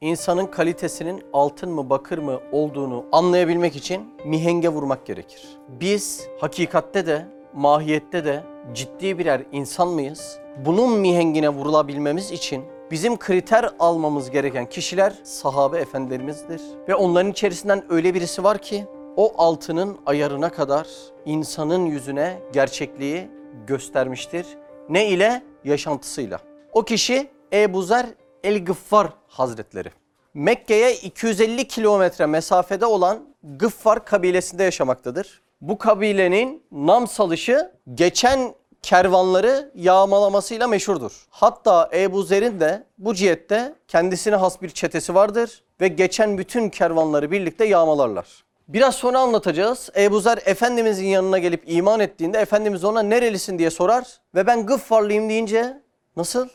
İnsanın 0.00 0.46
kalitesinin 0.46 1.22
altın 1.32 1.70
mı 1.70 1.90
bakır 1.90 2.18
mı 2.18 2.40
olduğunu 2.52 3.04
anlayabilmek 3.12 3.76
için 3.76 4.14
mihenge 4.24 4.68
vurmak 4.68 5.06
gerekir. 5.06 5.42
Biz 5.68 6.28
hakikatte 6.40 7.06
de 7.06 7.26
mahiyette 7.54 8.24
de 8.24 8.42
ciddi 8.74 9.18
birer 9.18 9.42
insan 9.52 9.88
mıyız? 9.88 10.38
Bunun 10.64 10.98
mihengine 10.98 11.48
vurulabilmemiz 11.48 12.30
için 12.30 12.64
bizim 12.90 13.16
kriter 13.16 13.70
almamız 13.78 14.30
gereken 14.30 14.68
kişiler 14.68 15.12
sahabe 15.22 15.78
efendilerimizdir. 15.78 16.62
Ve 16.88 16.94
onların 16.94 17.30
içerisinden 17.32 17.84
öyle 17.88 18.14
birisi 18.14 18.44
var 18.44 18.58
ki 18.58 18.84
o 19.16 19.32
altının 19.38 19.98
ayarına 20.06 20.52
kadar 20.52 20.86
insanın 21.24 21.86
yüzüne 21.86 22.38
gerçekliği 22.52 23.28
göstermiştir. 23.66 24.46
Ne 24.88 25.08
ile? 25.08 25.42
Yaşantısıyla. 25.64 26.40
O 26.72 26.82
kişi 26.82 27.30
Ebu 27.52 27.82
Zer 27.82 28.06
el-Gıffar 28.44 29.08
Hazretleri. 29.28 29.90
Mekke'ye 30.34 30.94
250 30.94 31.68
kilometre 31.68 32.26
mesafede 32.26 32.86
olan 32.86 33.18
Gıffar 33.42 34.04
kabilesinde 34.04 34.62
yaşamaktadır. 34.62 35.42
Bu 35.60 35.78
kabilenin 35.78 36.62
nam 36.72 37.06
salışı 37.08 37.72
geçen 37.94 38.54
kervanları 38.82 39.70
yağmalamasıyla 39.74 40.68
meşhurdur. 40.68 41.26
Hatta 41.30 41.90
Ebu 41.94 42.22
Zer'in 42.22 42.60
de 42.60 42.86
bu 42.98 43.14
cihette 43.14 43.74
kendisine 43.88 44.36
has 44.36 44.62
bir 44.62 44.70
çetesi 44.70 45.14
vardır 45.14 45.62
ve 45.80 45.88
geçen 45.88 46.38
bütün 46.38 46.68
kervanları 46.68 47.30
birlikte 47.30 47.64
yağmalarlar. 47.64 48.44
Biraz 48.68 48.94
sonra 48.94 49.18
anlatacağız. 49.18 49.90
Ebu 49.96 50.20
Zer 50.20 50.38
Efendimizin 50.44 51.06
yanına 51.06 51.38
gelip 51.38 51.62
iman 51.66 52.00
ettiğinde 52.00 52.38
Efendimiz 52.38 52.84
ona 52.84 53.02
nerelisin 53.02 53.58
diye 53.58 53.70
sorar 53.70 54.20
ve 54.34 54.46
ben 54.46 54.66
Gıffarlıyım 54.66 55.28
deyince 55.28 55.82
nasıl? 56.16 56.48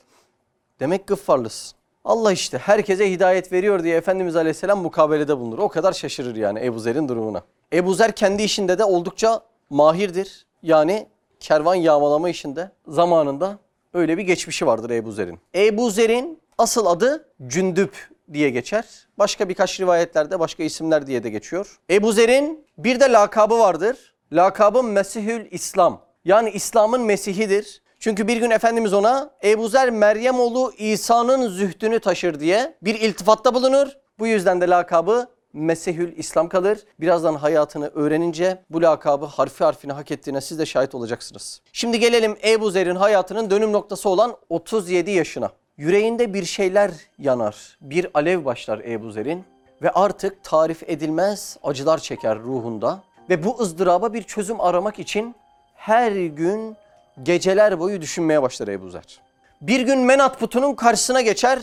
Demek 0.82 1.08
Gıffarlısın. 1.08 1.78
Allah 2.06 2.32
işte 2.32 2.58
herkese 2.58 3.12
hidayet 3.12 3.52
veriyor 3.52 3.84
diye 3.84 3.98
Efendimiz 3.98 4.36
Aleyhisselam 4.36 4.82
mukabelede 4.82 5.38
bulunur. 5.38 5.60
O 5.60 5.70
kadar 5.70 5.94
şaşırır 5.94 6.36
yani 6.36 6.66
Ebu 6.66 6.80
Zer'in 6.80 7.10
durumuna. 7.10 7.42
Ebu 7.74 7.94
Zer 7.94 8.12
kendi 8.12 8.44
işinde 8.44 8.80
de 8.80 8.84
oldukça 8.84 9.42
mahirdir. 9.70 10.46
Yani 10.64 11.08
kervan 11.40 11.76
yağmalama 11.76 12.30
işinde 12.30 12.72
zamanında 12.88 13.58
öyle 13.94 14.18
bir 14.18 14.24
geçmişi 14.24 14.66
vardır 14.66 14.90
Ebu 14.90 15.12
Zer'in. 15.12 15.40
Ebu 15.56 15.90
Zer'in 15.90 16.40
asıl 16.58 16.86
adı 16.86 17.26
Cündüp 17.48 18.10
diye 18.34 18.50
geçer. 18.50 18.86
Başka 19.18 19.50
birkaç 19.50 19.80
rivayetlerde 19.80 20.40
başka 20.40 20.64
isimler 20.64 21.08
diye 21.08 21.24
de 21.24 21.30
geçiyor. 21.30 21.80
Ebu 21.90 22.12
Zer'in 22.12 22.66
bir 22.78 23.00
de 23.00 23.12
lakabı 23.12 23.60
vardır. 23.60 24.14
Lakabı 24.32 24.84
Mesihül 24.84 25.48
İslam. 25.52 26.02
Yani 26.26 26.50
İslam'ın 26.50 27.02
Mesihidir. 27.02 27.81
Çünkü 28.02 28.28
bir 28.28 28.38
gün 28.38 28.50
Efendimiz 28.50 28.94
ona 28.94 29.30
Ebu 29.44 29.68
Zer 29.68 29.90
Meryem 29.90 30.40
oğlu 30.40 30.74
İsa'nın 30.78 31.50
zühdünü 31.50 32.00
taşır 32.00 32.40
diye 32.40 32.76
bir 32.82 32.96
iltifatta 32.96 33.54
bulunur. 33.54 33.88
Bu 34.20 34.28
yüzden 34.28 34.62
de 34.62 34.68
lakabı 34.68 35.28
Mesihül 35.54 36.18
İslam 36.18 36.50
kalır. 36.50 36.80
Birazdan 37.00 37.36
hayatını 37.36 37.88
öğrenince 37.88 38.64
bu 38.70 38.82
lakabı 38.82 39.26
harfi 39.26 39.64
harfine 39.64 39.94
hak 39.94 40.12
ettiğine 40.12 40.42
siz 40.42 40.60
de 40.60 40.66
şahit 40.66 40.96
olacaksınız. 40.96 41.62
Şimdi 41.74 42.00
gelelim 42.00 42.38
Ebu 42.44 42.72
Zer'in 42.72 42.96
hayatının 42.96 43.50
dönüm 43.50 43.72
noktası 43.72 44.10
olan 44.10 44.38
37 44.50 45.12
yaşına. 45.12 45.52
Yüreğinde 45.78 46.34
bir 46.34 46.46
şeyler 46.46 46.92
yanar, 47.18 47.78
bir 47.82 48.08
alev 48.14 48.46
başlar 48.46 48.80
Ebu 48.80 49.12
Zer'in 49.12 49.44
ve 49.82 49.92
artık 49.92 50.44
tarif 50.44 50.84
edilmez 50.90 51.58
acılar 51.64 51.98
çeker 51.98 52.40
ruhunda. 52.40 53.04
Ve 53.30 53.44
bu 53.44 53.60
ızdıraba 53.60 54.14
bir 54.14 54.24
çözüm 54.24 54.62
aramak 54.62 55.00
için 55.00 55.36
her 55.76 56.12
gün 56.12 56.78
geceler 57.24 57.80
boyu 57.80 58.02
düşünmeye 58.02 58.42
başlar 58.42 58.68
Ebu 58.68 58.90
Zer. 58.90 59.20
Bir 59.62 59.80
gün 59.80 60.00
Menat 60.00 60.40
putunun 60.40 60.76
karşısına 60.76 61.22
geçer, 61.22 61.60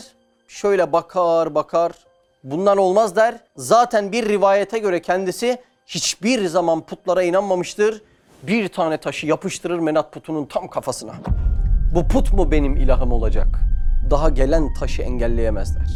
şöyle 0.47 0.91
bakar 0.91 1.55
bakar, 1.55 1.91
bundan 2.43 2.77
olmaz 2.77 3.15
der. 3.15 3.35
Zaten 3.55 4.11
bir 4.11 4.29
rivayete 4.29 4.79
göre 4.79 5.01
kendisi 5.01 5.57
hiçbir 5.85 6.47
zaman 6.47 6.81
putlara 6.81 7.23
inanmamıştır. 7.23 8.01
Bir 8.43 8.67
tane 8.67 8.97
taşı 8.97 9.27
yapıştırır 9.27 9.79
Menat 9.79 10.13
putunun 10.13 10.45
tam 10.45 10.67
kafasına. 10.67 11.13
Bu 11.95 12.07
put 12.07 12.33
mu 12.33 12.51
benim 12.51 12.77
ilahım 12.77 13.11
olacak? 13.11 13.47
Daha 14.09 14.29
gelen 14.29 14.73
taşı 14.73 15.01
engelleyemezler. 15.01 15.87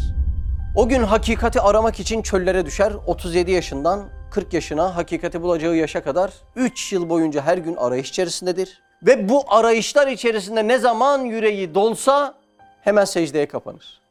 O 0.76 0.88
gün 0.88 1.04
hakikati 1.04 1.62
aramak 1.62 2.00
için 2.00 2.22
çöllere 2.22 2.66
düşer. 2.66 2.94
37 3.08 3.52
yaşından 3.52 4.04
40 4.32 4.54
yaşına 4.54 4.96
hakikati 4.96 5.42
bulacağı 5.42 5.76
yaşa 5.76 6.04
kadar 6.04 6.32
3 6.56 6.94
yıl 6.94 7.10
boyunca 7.10 7.42
her 7.42 7.58
gün 7.58 7.76
arayış 7.76 8.10
içerisindedir. 8.10 8.82
Ve 9.06 9.30
bu 9.30 9.44
arayışlar 9.48 10.08
içerisinde 10.08 10.68
ne 10.68 10.78
zaman 10.78 11.22
yüreği 11.22 11.76
dolsa 11.76 12.34
hemen 12.82 13.06
secdeye 13.06 13.48
kapanır. 13.48 14.02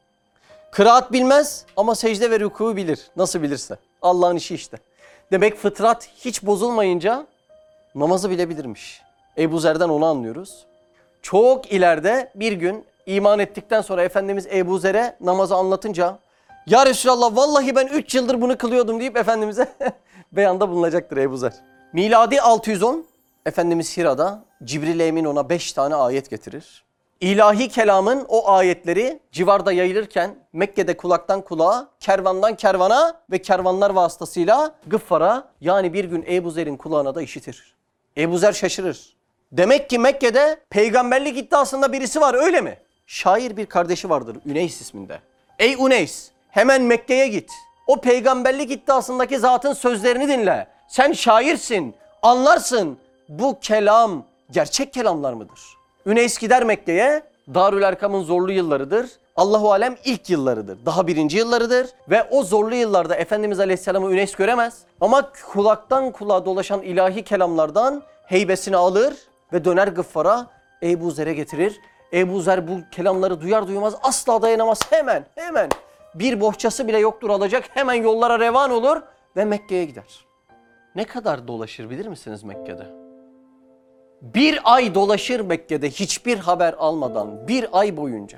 Kıraat 0.71 1.11
bilmez 1.11 1.65
ama 1.77 1.95
secde 1.95 2.31
ve 2.31 2.35
rükû 2.35 2.75
bilir. 2.75 2.99
Nasıl 3.15 3.41
bilirse. 3.41 3.77
Allah'ın 4.01 4.35
işi 4.35 4.55
işte. 4.55 4.77
Demek 5.31 5.57
fıtrat 5.57 6.09
hiç 6.25 6.43
bozulmayınca 6.43 7.27
namazı 7.95 8.29
bilebilirmiş. 8.29 9.01
Ebu 9.37 9.59
Zer'den 9.59 9.89
onu 9.89 10.05
anlıyoruz. 10.05 10.65
Çok 11.21 11.71
ileride 11.71 12.31
bir 12.35 12.51
gün 12.51 12.85
iman 13.05 13.39
ettikten 13.39 13.81
sonra 13.81 14.03
Efendimiz 14.03 14.47
Ebu 14.47 14.79
Zer'e 14.79 15.15
namazı 15.21 15.55
anlatınca 15.55 16.17
Ya 16.67 16.85
Resulallah 16.85 17.35
vallahi 17.35 17.75
ben 17.75 17.87
3 17.87 18.15
yıldır 18.15 18.41
bunu 18.41 18.57
kılıyordum 18.57 18.99
deyip 18.99 19.17
Efendimiz'e 19.17 19.67
beyanda 20.31 20.69
bulunacaktır 20.69 21.17
Ebu 21.17 21.37
Zer. 21.37 21.53
Miladi 21.93 22.41
610 22.41 23.05
Efendimiz 23.45 23.97
Hira'da 23.97 24.43
Cibril 24.63 24.99
Emin 24.99 25.25
ona 25.25 25.49
5 25.49 25.73
tane 25.73 25.95
ayet 25.95 26.29
getirir. 26.29 26.83
İlahi 27.21 27.69
kelamın 27.69 28.25
o 28.27 28.51
ayetleri 28.51 29.19
civarda 29.31 29.71
yayılırken 29.71 30.35
Mekke'de 30.53 30.97
kulaktan 30.97 31.41
kulağa, 31.41 31.87
kervandan 31.99 32.55
kervana 32.55 33.21
ve 33.31 33.41
kervanlar 33.41 33.89
vasıtasıyla 33.89 34.75
Gıffar'a 34.87 35.47
yani 35.61 35.93
bir 35.93 36.05
gün 36.05 36.25
Ebu 36.27 36.51
Zer'in 36.51 36.77
kulağına 36.77 37.15
da 37.15 37.21
işitir. 37.21 37.75
Ebu 38.17 38.37
Zer 38.37 38.53
şaşırır. 38.53 39.15
Demek 39.51 39.89
ki 39.89 39.99
Mekke'de 39.99 40.59
peygamberlik 40.69 41.37
iddiasında 41.37 41.93
birisi 41.93 42.21
var 42.21 42.33
öyle 42.33 42.61
mi? 42.61 42.77
Şair 43.07 43.57
bir 43.57 43.65
kardeşi 43.65 44.09
vardır 44.09 44.37
Üneys 44.45 44.81
isminde. 44.81 45.19
Ey 45.59 45.73
Üneys 45.73 46.29
hemen 46.49 46.81
Mekke'ye 46.81 47.27
git. 47.27 47.51
O 47.87 48.01
peygamberlik 48.01 48.71
iddiasındaki 48.71 49.39
zatın 49.39 49.73
sözlerini 49.73 50.27
dinle. 50.27 50.67
Sen 50.87 51.11
şairsin, 51.11 51.95
anlarsın. 52.21 52.97
Bu 53.29 53.59
kelam 53.59 54.25
gerçek 54.51 54.93
kelamlar 54.93 55.33
mıdır? 55.33 55.59
Üneys 56.05 56.37
gider 56.37 56.63
Mekke'ye. 56.63 57.23
Darül 57.53 57.81
Erkam'ın 57.81 58.23
zorlu 58.23 58.51
yıllarıdır. 58.51 59.09
Allahu 59.35 59.71
alem 59.71 59.95
ilk 60.05 60.29
yıllarıdır. 60.29 60.85
Daha 60.85 61.07
birinci 61.07 61.37
yıllarıdır. 61.37 61.89
Ve 62.09 62.23
o 62.23 62.43
zorlu 62.43 62.75
yıllarda 62.75 63.15
Efendimiz 63.15 63.59
Aleyhisselam'ı 63.59 64.11
Üneys 64.11 64.35
göremez. 64.35 64.81
Ama 65.01 65.31
kulaktan 65.51 66.11
kulağa 66.11 66.45
dolaşan 66.45 66.81
ilahi 66.81 67.23
kelamlardan 67.23 68.03
heybesini 68.25 68.75
alır 68.75 69.13
ve 69.53 69.65
döner 69.65 69.87
Gıffar'a 69.87 70.47
Ebu 70.83 71.11
Zer'e 71.11 71.33
getirir. 71.33 71.79
Ebu 72.13 72.41
Zer 72.41 72.67
bu 72.67 72.71
kelamları 72.91 73.41
duyar 73.41 73.67
duymaz 73.67 73.95
asla 74.03 74.41
dayanamaz. 74.41 74.79
Hemen 74.89 75.25
hemen 75.35 75.69
bir 76.15 76.41
bohçası 76.41 76.87
bile 76.87 76.97
yoktur 76.97 77.29
alacak. 77.29 77.63
Hemen 77.69 77.93
yollara 77.93 78.39
revan 78.39 78.71
olur 78.71 79.01
ve 79.35 79.45
Mekke'ye 79.45 79.85
gider. 79.85 80.25
Ne 80.95 81.03
kadar 81.03 81.47
dolaşır 81.47 81.89
bilir 81.89 82.07
misiniz 82.07 82.43
Mekke'de? 82.43 83.02
Bir 84.23 84.59
ay 84.63 84.95
dolaşır 84.95 85.39
Mekke'de 85.39 85.89
hiçbir 85.89 86.37
haber 86.37 86.75
almadan 86.77 87.47
bir 87.47 87.79
ay 87.79 87.97
boyunca. 87.97 88.37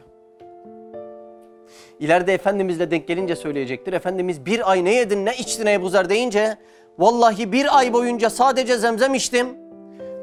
İleride 1.99 2.33
Efendimizle 2.33 2.91
denk 2.91 3.07
gelince 3.07 3.35
söyleyecektir. 3.35 3.93
Efendimiz 3.93 4.45
bir 4.45 4.71
ay 4.71 4.85
ne 4.85 4.93
yedin 4.93 5.25
ne 5.25 5.35
içtin 5.37 5.65
Ebu 5.65 5.89
Zer 5.89 6.09
deyince 6.09 6.57
vallahi 6.99 7.51
bir 7.51 7.77
ay 7.77 7.93
boyunca 7.93 8.29
sadece 8.29 8.77
zemzem 8.77 9.13
içtim 9.13 9.47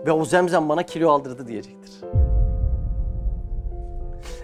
ve 0.07 0.13
o 0.13 0.25
zemzem 0.25 0.69
bana 0.69 0.83
kilo 0.83 1.11
aldırdı 1.11 1.47
diyecektir. 1.47 2.01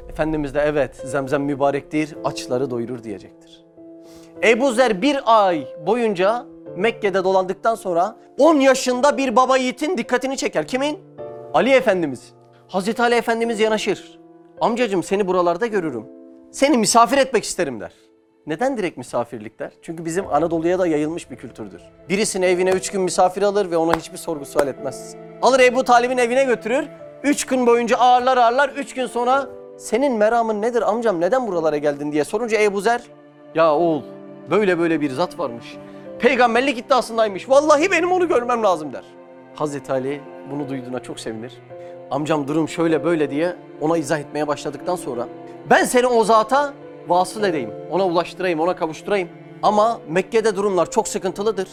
Efendimiz 0.08 0.54
de 0.54 0.60
evet 0.60 0.96
zemzem 0.96 1.42
mübarektir 1.42 2.16
açları 2.24 2.70
doyurur 2.70 3.04
diyecektir. 3.04 3.64
Ebu 4.44 4.72
Zer 4.72 5.02
bir 5.02 5.46
ay 5.46 5.66
boyunca 5.86 6.46
Mekke'de 6.76 7.24
dolandıktan 7.24 7.74
sonra 7.74 8.16
10 8.38 8.54
yaşında 8.60 9.16
bir 9.16 9.36
baba 9.36 9.56
yiğitin 9.56 9.98
dikkatini 9.98 10.36
çeker. 10.36 10.66
Kimin? 10.68 11.07
Ali 11.54 11.70
Efendimiz. 11.70 12.32
Hazreti 12.68 13.02
Ali 13.02 13.14
Efendimiz 13.14 13.60
yanaşır. 13.60 14.18
Amcacım 14.60 15.02
seni 15.02 15.26
buralarda 15.26 15.66
görürüm. 15.66 16.06
Seni 16.50 16.78
misafir 16.78 17.18
etmek 17.18 17.44
isterim 17.44 17.80
der. 17.80 17.92
Neden 18.46 18.76
direkt 18.76 18.98
misafirlik 18.98 19.58
der? 19.58 19.72
Çünkü 19.82 20.04
bizim 20.04 20.26
Anadolu'ya 20.26 20.78
da 20.78 20.86
yayılmış 20.86 21.30
bir 21.30 21.36
kültürdür. 21.36 21.82
Birisini 22.08 22.44
evine 22.44 22.70
üç 22.70 22.90
gün 22.90 23.00
misafir 23.02 23.42
alır 23.42 23.70
ve 23.70 23.76
ona 23.76 23.96
hiçbir 23.96 24.16
sorgu 24.16 24.44
sual 24.44 24.68
etmez. 24.68 25.16
Alır 25.42 25.60
Ebu 25.60 25.84
Talib'in 25.84 26.18
evine 26.18 26.44
götürür. 26.44 26.84
Üç 27.22 27.44
gün 27.46 27.66
boyunca 27.66 27.96
ağırlar 27.96 28.36
ağırlar. 28.36 28.68
Üç 28.68 28.94
gün 28.94 29.06
sonra 29.06 29.46
senin 29.78 30.12
meramın 30.12 30.62
nedir 30.62 30.82
amcam 30.82 31.20
neden 31.20 31.46
buralara 31.46 31.76
geldin 31.76 32.12
diye 32.12 32.24
sorunca 32.24 32.60
Ebu 32.62 32.80
Zer 32.80 33.02
ya 33.54 33.74
oğul 33.74 34.02
böyle 34.50 34.78
böyle 34.78 35.00
bir 35.00 35.10
zat 35.10 35.38
varmış. 35.38 35.76
Peygamberlik 36.18 36.78
iddiasındaymış. 36.78 37.48
Vallahi 37.48 37.90
benim 37.90 38.12
onu 38.12 38.28
görmem 38.28 38.62
lazım 38.62 38.92
der. 38.92 39.04
Hazreti 39.54 39.92
Ali 39.92 40.20
bunu 40.50 40.68
duyduğuna 40.68 41.00
çok 41.00 41.20
sevinir. 41.20 41.52
Amcam 42.10 42.48
durum 42.48 42.68
şöyle 42.68 43.04
böyle 43.04 43.30
diye 43.30 43.56
ona 43.80 43.98
izah 43.98 44.18
etmeye 44.18 44.46
başladıktan 44.46 44.96
sonra 44.96 45.28
ben 45.70 45.84
seni 45.84 46.06
o 46.06 46.24
zata 46.24 46.72
vasıl 47.08 47.44
edeyim, 47.44 47.70
ona 47.90 48.06
ulaştırayım, 48.06 48.60
ona 48.60 48.76
kavuşturayım. 48.76 49.28
Ama 49.62 50.00
Mekke'de 50.08 50.56
durumlar 50.56 50.90
çok 50.90 51.08
sıkıntılıdır. 51.08 51.68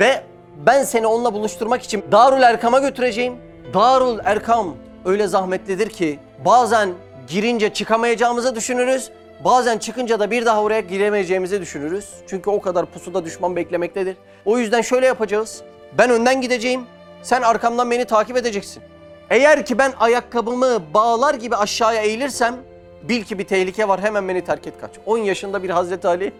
Ve 0.00 0.22
ben 0.66 0.84
seni 0.84 1.06
onunla 1.06 1.34
buluşturmak 1.34 1.82
için 1.82 2.04
Darul 2.12 2.42
Erkam'a 2.42 2.78
götüreceğim. 2.78 3.34
Darul 3.74 4.18
Erkam 4.24 4.74
öyle 5.04 5.26
zahmetlidir 5.26 5.90
ki 5.90 6.18
bazen 6.44 6.90
girince 7.28 7.72
çıkamayacağımızı 7.72 8.54
düşünürüz. 8.54 9.10
Bazen 9.44 9.78
çıkınca 9.78 10.20
da 10.20 10.30
bir 10.30 10.46
daha 10.46 10.62
oraya 10.62 10.80
giremeyeceğimizi 10.80 11.60
düşünürüz. 11.60 12.10
Çünkü 12.26 12.50
o 12.50 12.60
kadar 12.60 12.86
pusuda 12.86 13.24
düşman 13.24 13.56
beklemektedir. 13.56 14.16
O 14.44 14.58
yüzden 14.58 14.80
şöyle 14.80 15.06
yapacağız. 15.06 15.62
Ben 15.98 16.10
önden 16.10 16.40
gideceğim. 16.40 16.80
Sen 17.24 17.42
arkamdan 17.42 17.90
beni 17.90 18.04
takip 18.04 18.36
edeceksin. 18.36 18.82
Eğer 19.30 19.66
ki 19.66 19.78
ben 19.78 19.92
ayakkabımı 20.00 20.82
bağlar 20.94 21.34
gibi 21.34 21.56
aşağıya 21.56 22.02
eğilirsem 22.02 22.56
bil 23.02 23.24
ki 23.24 23.38
bir 23.38 23.44
tehlike 23.44 23.88
var 23.88 24.00
hemen 24.00 24.28
beni 24.28 24.44
terk 24.44 24.66
et 24.66 24.74
kaç. 24.80 24.90
10 25.06 25.18
yaşında 25.18 25.62
bir 25.62 25.70
Hazreti 25.70 26.08
Ali 26.08 26.32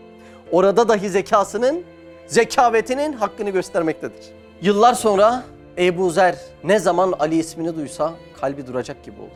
orada 0.52 0.88
dahi 0.88 1.08
zekasının, 1.10 1.84
zekavetinin 2.26 3.12
hakkını 3.12 3.50
göstermektedir. 3.50 4.24
Yıllar 4.62 4.94
sonra 4.94 5.42
Ebu 5.78 6.10
Zer 6.10 6.36
ne 6.64 6.78
zaman 6.78 7.14
Ali 7.18 7.36
ismini 7.36 7.76
duysa 7.76 8.12
kalbi 8.40 8.66
duracak 8.66 9.04
gibi 9.04 9.20
olur. 9.20 9.30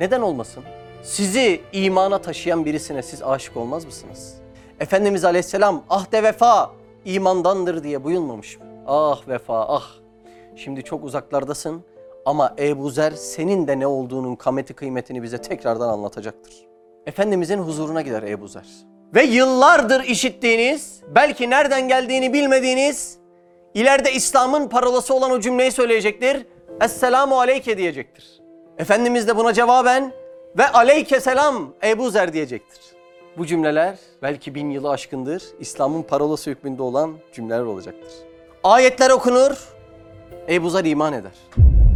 Neden 0.00 0.20
olmasın? 0.20 0.64
Sizi 1.02 1.60
imana 1.72 2.18
taşıyan 2.18 2.64
birisine 2.64 3.02
siz 3.02 3.22
aşık 3.22 3.56
olmaz 3.56 3.84
mısınız? 3.84 4.34
Efendimiz 4.80 5.24
Aleyhisselam 5.24 5.82
ahde 5.90 6.22
vefa 6.22 6.70
imandandır 7.04 7.82
diye 7.82 8.04
buyurmamış 8.04 8.58
mı? 8.58 8.64
Ah 8.86 9.28
vefa 9.28 9.66
ah. 9.68 10.05
Şimdi 10.56 10.82
çok 10.82 11.04
uzaklardasın 11.04 11.84
ama 12.24 12.54
Ebu 12.58 12.90
Zer 12.90 13.10
senin 13.10 13.68
de 13.68 13.78
ne 13.78 13.86
olduğunun 13.86 14.36
kameti 14.36 14.74
kıymetini 14.74 15.22
bize 15.22 15.38
tekrardan 15.38 15.88
anlatacaktır. 15.88 16.54
Efendimizin 17.06 17.58
huzuruna 17.58 18.02
gider 18.02 18.22
Ebu 18.22 18.48
Zer. 18.48 18.66
Ve 19.14 19.22
yıllardır 19.22 20.04
işittiğiniz, 20.04 21.00
belki 21.14 21.50
nereden 21.50 21.88
geldiğini 21.88 22.32
bilmediğiniz, 22.32 23.18
ileride 23.74 24.12
İslam'ın 24.12 24.68
parolası 24.68 25.14
olan 25.14 25.30
o 25.30 25.40
cümleyi 25.40 25.72
söyleyecektir. 25.72 26.46
Esselamu 26.82 27.38
aleyke 27.38 27.78
diyecektir. 27.78 28.40
Efendimiz 28.78 29.28
de 29.28 29.36
buna 29.36 29.52
cevaben 29.52 30.12
ve 30.58 30.68
aleyke 30.68 31.20
selam 31.20 31.74
Ebu 31.84 32.10
Zer 32.10 32.32
diyecektir. 32.32 32.80
Bu 33.38 33.46
cümleler 33.46 33.98
belki 34.22 34.54
bin 34.54 34.70
yılı 34.70 34.90
aşkındır. 34.90 35.42
İslam'ın 35.60 36.02
parolası 36.02 36.50
hükmünde 36.50 36.82
olan 36.82 37.14
cümleler 37.32 37.62
olacaktır. 37.62 38.12
Ayetler 38.64 39.10
okunur, 39.10 39.75
Ebu 40.48 40.70
Zer 40.70 40.84
iman 40.84 41.12
eder. 41.12 41.32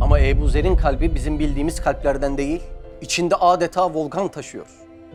Ama 0.01 0.21
Ebu 0.21 0.49
Zer'in 0.49 0.77
kalbi 0.77 1.15
bizim 1.15 1.39
bildiğimiz 1.39 1.81
kalplerden 1.81 2.39
değil, 2.39 2.61
içinde 3.01 3.35
adeta 3.35 3.95
volkan 3.95 4.29
taşıyor. 4.29 4.67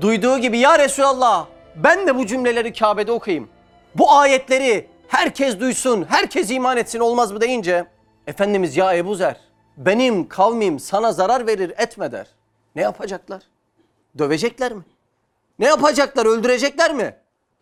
Duyduğu 0.01 0.37
gibi 0.37 0.57
ya 0.57 0.79
Resulallah 0.79 1.47
ben 1.75 2.07
de 2.07 2.15
bu 2.15 2.25
cümleleri 2.25 2.73
Kabe'de 2.73 3.11
okuyayım. 3.11 3.49
Bu 3.95 4.11
ayetleri 4.11 4.87
herkes 5.07 5.59
duysun, 5.59 6.05
herkes 6.09 6.51
iman 6.51 6.77
etsin 6.77 6.99
olmaz 6.99 7.31
mı 7.31 7.41
deyince 7.41 7.85
Efendimiz 8.27 8.77
ya 8.77 8.93
Ebu 8.93 9.15
Zer 9.15 9.37
benim 9.77 10.27
kavmim 10.27 10.79
sana 10.79 11.11
zarar 11.11 11.47
verir 11.47 11.73
etme 11.77 12.11
der. 12.11 12.27
Ne 12.75 12.81
yapacaklar? 12.81 13.41
Dövecekler 14.17 14.73
mi? 14.73 14.83
Ne 15.59 15.65
yapacaklar? 15.65 16.25
Öldürecekler 16.25 16.93
mi? 16.93 17.15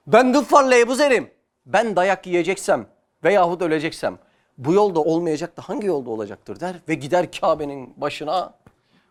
Ben 0.08 0.34
Gıffar'la 0.34 0.76
Ebu 0.78 0.96
Zer'im. 0.96 1.32
Ben 1.66 1.96
dayak 1.96 2.28
yiyeceksem 2.28 2.86
veyahut 3.24 3.62
öleceksem 3.62 4.18
bu 4.58 4.74
yolda 4.74 5.00
olmayacak 5.00 5.58
da 5.58 5.62
hangi 5.62 5.88
yolda 5.88 6.10
olacaktır 6.10 6.60
der 6.60 6.76
ve 6.90 6.94
gider 6.94 7.32
Kabe'nin 7.32 7.94
başına 7.98 8.54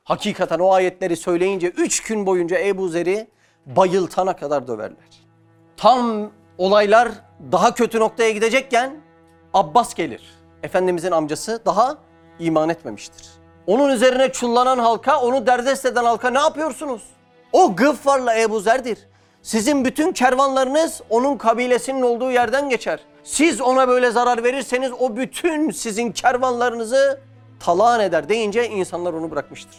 hakikaten 0.04 0.58
o 0.58 0.72
ayetleri 0.72 1.16
söyleyince 1.16 1.68
üç 1.68 2.02
gün 2.02 2.26
boyunca 2.26 2.58
Ebu 2.58 2.88
Zer'i 2.88 3.26
bayıltana 3.66 4.36
kadar 4.36 4.68
döverler. 4.68 5.22
Tam 5.76 6.30
olaylar 6.58 7.08
daha 7.52 7.74
kötü 7.74 8.00
noktaya 8.00 8.30
gidecekken 8.30 8.96
Abbas 9.54 9.94
gelir. 9.94 10.22
Efendimizin 10.62 11.10
amcası 11.10 11.62
daha 11.66 11.98
iman 12.38 12.68
etmemiştir. 12.68 13.28
Onun 13.66 13.88
üzerine 13.88 14.32
çullanan 14.32 14.78
halka, 14.78 15.20
onu 15.20 15.46
derdest 15.46 15.86
eden 15.86 16.04
halka 16.04 16.30
ne 16.30 16.38
yapıyorsunuz? 16.38 17.02
O 17.52 17.76
Gıffar'la 17.76 18.38
Ebu 18.38 18.60
Zer'dir. 18.60 18.98
Sizin 19.42 19.84
bütün 19.84 20.12
kervanlarınız 20.12 21.02
onun 21.10 21.36
kabilesinin 21.36 22.02
olduğu 22.02 22.30
yerden 22.30 22.68
geçer. 22.68 23.00
Siz 23.24 23.60
ona 23.60 23.88
böyle 23.88 24.10
zarar 24.10 24.44
verirseniz 24.44 24.92
o 24.98 25.16
bütün 25.16 25.70
sizin 25.70 26.12
kervanlarınızı 26.12 27.20
talan 27.60 28.00
eder 28.00 28.28
deyince 28.28 28.68
insanlar 28.68 29.12
onu 29.12 29.30
bırakmıştır. 29.30 29.76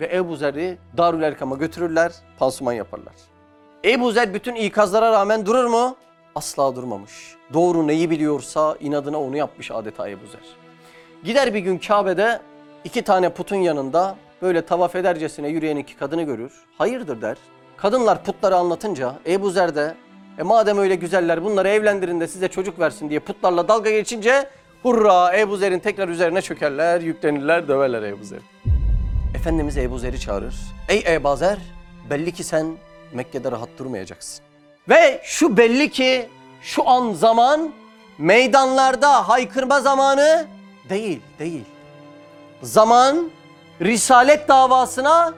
Ve 0.00 0.16
Ebu 0.16 0.36
Zer'i 0.36 0.78
Darül 0.96 1.22
Erkam'a 1.22 1.56
götürürler, 1.56 2.12
pansuman 2.38 2.72
yaparlar. 2.72 3.14
Ebu 3.84 4.12
Zer 4.12 4.34
bütün 4.34 4.54
ikazlara 4.54 5.12
rağmen 5.12 5.46
durur 5.46 5.64
mu? 5.64 5.96
Asla 6.34 6.76
durmamış. 6.76 7.36
Doğru 7.52 7.86
neyi 7.86 8.10
biliyorsa 8.10 8.76
inadına 8.80 9.20
onu 9.20 9.36
yapmış 9.36 9.70
adeta 9.70 10.08
Ebu 10.08 10.26
Zer. 10.26 10.40
Gider 11.24 11.54
bir 11.54 11.58
gün 11.58 11.78
Kabe'de 11.78 12.40
iki 12.84 13.02
tane 13.02 13.28
putun 13.28 13.56
yanında 13.56 14.16
böyle 14.42 14.66
tavaf 14.66 14.96
edercesine 14.96 15.48
yürüyen 15.48 15.76
iki 15.76 15.96
kadını 15.96 16.22
görür. 16.22 16.52
Hayırdır 16.78 17.22
der. 17.22 17.36
Kadınlar 17.76 18.24
putları 18.24 18.56
anlatınca 18.56 19.14
Ebu 19.26 19.50
Zer 19.50 19.74
de 19.74 19.94
e 20.38 20.42
madem 20.42 20.78
öyle 20.78 20.94
güzeller 20.94 21.44
bunları 21.44 21.68
evlendirin 21.68 22.20
de 22.20 22.28
size 22.28 22.48
çocuk 22.48 22.78
versin 22.78 23.10
diye 23.10 23.20
putlarla 23.20 23.68
dalga 23.68 23.90
geçince 23.90 24.48
hurra 24.82 25.36
Ebu 25.38 25.56
Zer'in 25.56 25.78
tekrar 25.78 26.08
üzerine 26.08 26.42
çökerler, 26.42 27.00
yüklenirler, 27.00 27.68
döverler 27.68 28.02
Ebu 28.02 28.24
Zer'i. 28.24 28.42
Efendimiz 29.34 29.78
Ebu 29.78 29.98
Zer'i 29.98 30.20
çağırır. 30.20 30.54
Ey 30.88 31.04
Ebu 31.14 31.36
Zer 31.36 31.58
belli 32.10 32.32
ki 32.32 32.44
sen 32.44 32.66
Mekke'de 33.12 33.52
rahat 33.52 33.68
durmayacaksın. 33.78 34.44
Ve 34.88 35.20
şu 35.24 35.56
belli 35.56 35.90
ki 35.90 36.28
şu 36.62 36.88
an 36.88 37.12
zaman 37.12 37.72
meydanlarda 38.18 39.28
haykırma 39.28 39.80
zamanı 39.80 40.46
değil, 40.88 41.20
değil. 41.38 41.64
Zaman 42.62 43.30
risalet 43.80 44.48
davasına 44.48 45.34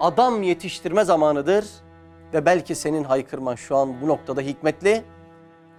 adam 0.00 0.42
yetiştirme 0.42 1.04
zamanıdır. 1.04 1.64
Ve 2.34 2.46
belki 2.46 2.74
senin 2.74 3.04
haykırman 3.04 3.54
şu 3.54 3.76
an 3.76 4.00
bu 4.00 4.08
noktada 4.08 4.40
hikmetli 4.40 5.04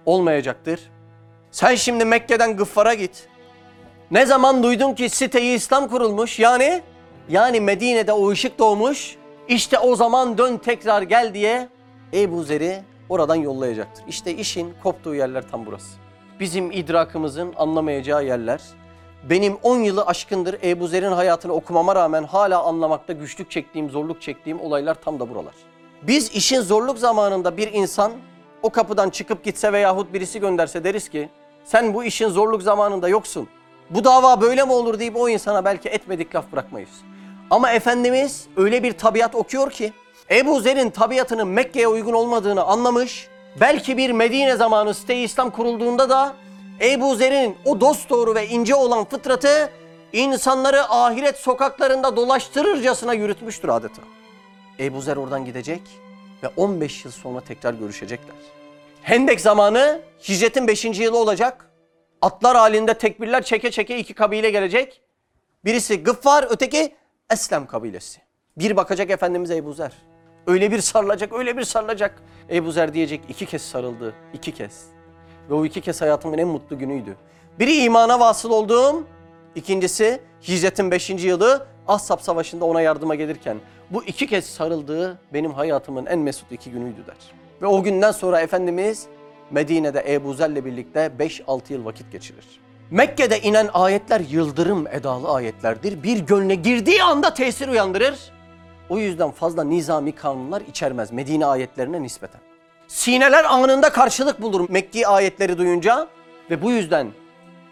olmayacaktır. 0.06 0.90
Sen 1.50 1.74
şimdi 1.74 2.04
Mekke'den 2.04 2.56
Gıffar'a 2.56 2.94
git. 2.94 3.28
Ne 4.10 4.26
zaman 4.26 4.62
duydun 4.62 4.94
ki 4.94 5.08
siteyi 5.08 5.56
İslam 5.56 5.88
kurulmuş 5.88 6.38
yani 6.38 6.82
yani 7.28 7.60
Medine'de 7.60 8.12
o 8.12 8.30
ışık 8.30 8.58
doğmuş. 8.58 9.16
İşte 9.48 9.78
o 9.78 9.96
zaman 9.96 10.38
dön 10.38 10.56
tekrar 10.56 11.02
gel 11.02 11.34
diye 11.34 11.68
Ebu 12.14 12.42
Zer'i 12.42 12.82
oradan 13.08 13.34
yollayacaktır. 13.34 14.04
İşte 14.08 14.34
işin 14.34 14.74
koptuğu 14.82 15.14
yerler 15.14 15.48
tam 15.50 15.66
burası. 15.66 15.98
Bizim 16.40 16.70
idrakımızın 16.70 17.52
anlamayacağı 17.56 18.24
yerler. 18.24 18.60
Benim 19.30 19.56
10 19.62 19.78
yılı 19.78 20.06
aşkındır 20.06 20.56
Ebu 20.62 20.88
Zer'in 20.88 21.12
hayatını 21.12 21.52
okumama 21.52 21.94
rağmen 21.94 22.24
hala 22.24 22.62
anlamakta 22.62 23.12
güçlük 23.12 23.50
çektiğim, 23.50 23.90
zorluk 23.90 24.22
çektiğim 24.22 24.60
olaylar 24.60 24.94
tam 24.94 25.20
da 25.20 25.30
buralar. 25.30 25.54
Biz 26.02 26.30
işin 26.32 26.60
zorluk 26.60 26.98
zamanında 26.98 27.56
bir 27.56 27.72
insan 27.72 28.12
o 28.62 28.70
kapıdan 28.70 29.10
çıkıp 29.10 29.44
gitse 29.44 29.72
veyahut 29.72 30.12
birisi 30.12 30.40
gönderse 30.40 30.84
deriz 30.84 31.08
ki 31.08 31.28
sen 31.64 31.94
bu 31.94 32.04
işin 32.04 32.28
zorluk 32.28 32.62
zamanında 32.62 33.08
yoksun. 33.08 33.48
Bu 33.90 34.04
dava 34.04 34.40
böyle 34.40 34.64
mi 34.64 34.72
olur 34.72 34.98
deyip 34.98 35.16
o 35.16 35.28
insana 35.28 35.64
belki 35.64 35.88
etmedik 35.88 36.34
laf 36.34 36.52
bırakmayız. 36.52 36.90
Ama 37.50 37.72
Efendimiz 37.72 38.46
öyle 38.56 38.82
bir 38.82 38.92
tabiat 38.92 39.34
okuyor 39.34 39.70
ki 39.70 39.92
Ebu 40.30 40.60
Zer'in 40.60 40.90
tabiatının 40.90 41.48
Mekke'ye 41.48 41.88
uygun 41.88 42.12
olmadığını 42.12 42.62
anlamış. 42.64 43.28
Belki 43.60 43.96
bir 43.96 44.10
Medine 44.10 44.56
zamanı 44.56 44.94
site 44.94 45.16
İslam 45.22 45.50
kurulduğunda 45.50 46.10
da 46.10 46.34
Ebu 46.80 47.14
Zer'in 47.14 47.56
o 47.64 47.80
dosdoğru 47.80 48.34
ve 48.34 48.48
ince 48.48 48.74
olan 48.74 49.04
fıtratı 49.04 49.70
insanları 50.12 50.82
ahiret 50.82 51.36
sokaklarında 51.36 52.16
dolaştırırcasına 52.16 53.14
yürütmüştür 53.14 53.68
adeta. 53.68 54.02
Ebu 54.80 55.00
Zer 55.00 55.16
oradan 55.16 55.44
gidecek 55.44 55.82
ve 56.42 56.48
15 56.56 57.04
yıl 57.04 57.12
sonra 57.12 57.40
tekrar 57.40 57.74
görüşecekler. 57.74 58.36
Hendek 59.02 59.40
zamanı 59.40 60.00
hicretin 60.28 60.68
5. 60.68 60.84
yılı 60.84 61.18
olacak. 61.18 61.70
Atlar 62.22 62.56
halinde 62.56 62.94
tekbirler 62.94 63.42
çeke 63.42 63.70
çeke 63.70 63.98
iki 63.98 64.14
kabile 64.14 64.50
gelecek. 64.50 65.00
Birisi 65.64 66.02
Gıffar, 66.02 66.46
öteki 66.50 66.94
Eslem 67.30 67.66
kabilesi. 67.66 68.20
Bir 68.58 68.76
bakacak 68.76 69.10
Efendimiz 69.10 69.50
Ebu 69.50 69.72
Zer. 69.72 69.92
Öyle 70.46 70.70
bir 70.70 70.80
sarılacak, 70.80 71.32
öyle 71.32 71.56
bir 71.56 71.64
sarılacak. 71.64 72.22
Ebu 72.50 72.72
Zer 72.72 72.94
diyecek 72.94 73.20
iki 73.28 73.46
kez 73.46 73.62
sarıldı, 73.62 74.14
iki 74.34 74.52
kez. 74.52 74.86
Ve 75.50 75.54
o 75.54 75.64
iki 75.64 75.80
kez 75.80 76.00
hayatımın 76.00 76.38
en 76.38 76.48
mutlu 76.48 76.78
günüydü. 76.78 77.16
Biri 77.58 77.76
imana 77.76 78.20
vasıl 78.20 78.50
olduğum, 78.50 79.06
ikincisi 79.54 80.20
hicretin 80.48 80.90
5. 80.90 81.10
yılı 81.10 81.66
Ashab 81.88 82.20
Savaşı'nda 82.20 82.64
ona 82.64 82.80
yardıma 82.80 83.14
gelirken. 83.14 83.56
Bu 83.90 84.04
iki 84.04 84.26
kez 84.26 84.46
sarıldığı 84.46 85.18
benim 85.34 85.52
hayatımın 85.52 86.06
en 86.06 86.18
mesut 86.18 86.52
iki 86.52 86.70
günüydü 86.70 87.06
der. 87.06 87.16
Ve 87.62 87.66
o 87.66 87.82
günden 87.82 88.10
sonra 88.10 88.40
Efendimiz 88.40 89.06
Medine'de 89.50 90.04
Ebu 90.14 90.34
Zer'le 90.34 90.64
birlikte 90.64 91.10
5-6 91.18 91.72
yıl 91.72 91.84
vakit 91.84 92.12
geçirir. 92.12 92.60
Mekke'de 92.90 93.40
inen 93.40 93.68
ayetler 93.74 94.20
yıldırım 94.20 94.86
edalı 94.86 95.28
ayetlerdir. 95.28 96.02
Bir 96.02 96.18
gönle 96.18 96.54
girdiği 96.54 97.02
anda 97.02 97.34
tesir 97.34 97.68
uyandırır. 97.68 98.32
O 98.88 98.98
yüzden 98.98 99.30
fazla 99.30 99.64
nizami 99.64 100.12
kanunlar 100.12 100.60
içermez 100.60 101.12
Medine 101.12 101.46
ayetlerine 101.46 102.02
nispeten. 102.02 102.40
Sineler 102.88 103.44
anında 103.44 103.92
karşılık 103.92 104.42
bulur 104.42 104.66
Mekki 104.70 105.08
ayetleri 105.08 105.58
duyunca 105.58 106.08
ve 106.50 106.62
bu 106.62 106.70
yüzden 106.70 107.08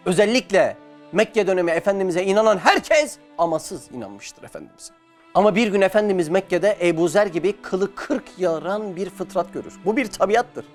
özellikle 0.05 0.77
Mekke 1.11 1.47
dönemi 1.47 1.71
Efendimiz'e 1.71 2.23
inanan 2.25 2.57
herkes 2.57 3.17
amasız 3.37 3.91
inanmıştır 3.91 4.43
Efendimiz'e. 4.43 5.06
Ama 5.37 5.55
bir 5.55 5.67
gün 5.67 5.81
Efendimiz 5.81 6.29
Mekke'de 6.29 6.77
Ebu 6.81 7.07
Zer 7.07 7.27
gibi 7.27 7.53
kılı 7.53 7.95
kırk 7.95 8.23
yaran 8.37 8.95
bir 8.95 9.09
fıtrat 9.09 9.53
görür. 9.53 9.73
Bu 9.85 9.97
bir 9.97 10.05
tabiattır. 10.05 10.65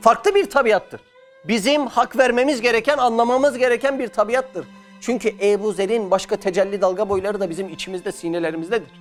Farklı 0.00 0.34
bir 0.34 0.50
tabiattır. 0.50 1.00
Bizim 1.44 1.86
hak 1.86 2.18
vermemiz 2.18 2.60
gereken, 2.60 2.98
anlamamız 2.98 3.58
gereken 3.58 3.98
bir 3.98 4.08
tabiattır. 4.08 4.66
Çünkü 5.00 5.34
Ebu 5.42 5.72
Zer'in 5.72 6.10
başka 6.10 6.36
tecelli 6.36 6.80
dalga 6.80 7.08
boyları 7.08 7.40
da 7.40 7.50
bizim 7.50 7.68
içimizde, 7.68 8.12
sinelerimizdedir. 8.12 9.00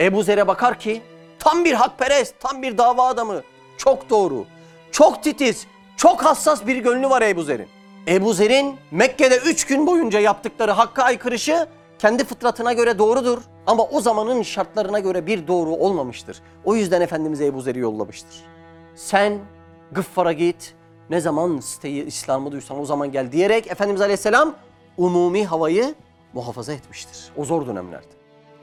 Ebu 0.00 0.22
Zer'e 0.22 0.46
bakar 0.46 0.78
ki 0.78 1.02
tam 1.38 1.64
bir 1.64 1.72
hakperest, 1.72 2.34
tam 2.40 2.62
bir 2.62 2.78
dava 2.78 3.06
adamı. 3.06 3.42
Çok 3.76 4.10
doğru, 4.10 4.46
çok 4.92 5.22
titiz, 5.22 5.66
çok 5.96 6.24
hassas 6.24 6.66
bir 6.66 6.76
gönlü 6.76 7.10
var 7.10 7.22
Ebu 7.22 7.42
Zer'in. 7.42 7.68
Ebu 8.08 8.34
Zer'in 8.34 8.76
Mekke'de 8.90 9.36
üç 9.36 9.66
gün 9.66 9.86
boyunca 9.86 10.20
yaptıkları 10.20 10.72
hakka 10.72 11.02
aykırışı 11.02 11.68
kendi 11.98 12.24
fıtratına 12.24 12.72
göre 12.72 12.98
doğrudur. 12.98 13.38
Ama 13.66 13.82
o 13.82 14.00
zamanın 14.00 14.42
şartlarına 14.42 14.98
göre 14.98 15.26
bir 15.26 15.46
doğru 15.46 15.70
olmamıştır. 15.70 16.42
O 16.64 16.74
yüzden 16.74 17.00
Efendimiz 17.00 17.40
Ebu 17.40 17.60
Zer'i 17.60 17.78
yollamıştır. 17.78 18.36
Sen 18.94 19.38
Gıffar'a 19.92 20.32
git, 20.32 20.74
ne 21.10 21.20
zaman 21.20 21.60
siteyi 21.60 22.06
İslam'ı 22.06 22.52
duysan 22.52 22.80
o 22.80 22.84
zaman 22.84 23.12
gel 23.12 23.32
diyerek 23.32 23.66
Efendimiz 23.66 24.00
Aleyhisselam 24.00 24.54
umumi 24.96 25.46
havayı 25.46 25.94
muhafaza 26.32 26.72
etmiştir. 26.72 27.32
O 27.36 27.44
zor 27.44 27.66
dönemlerde. 27.66 28.06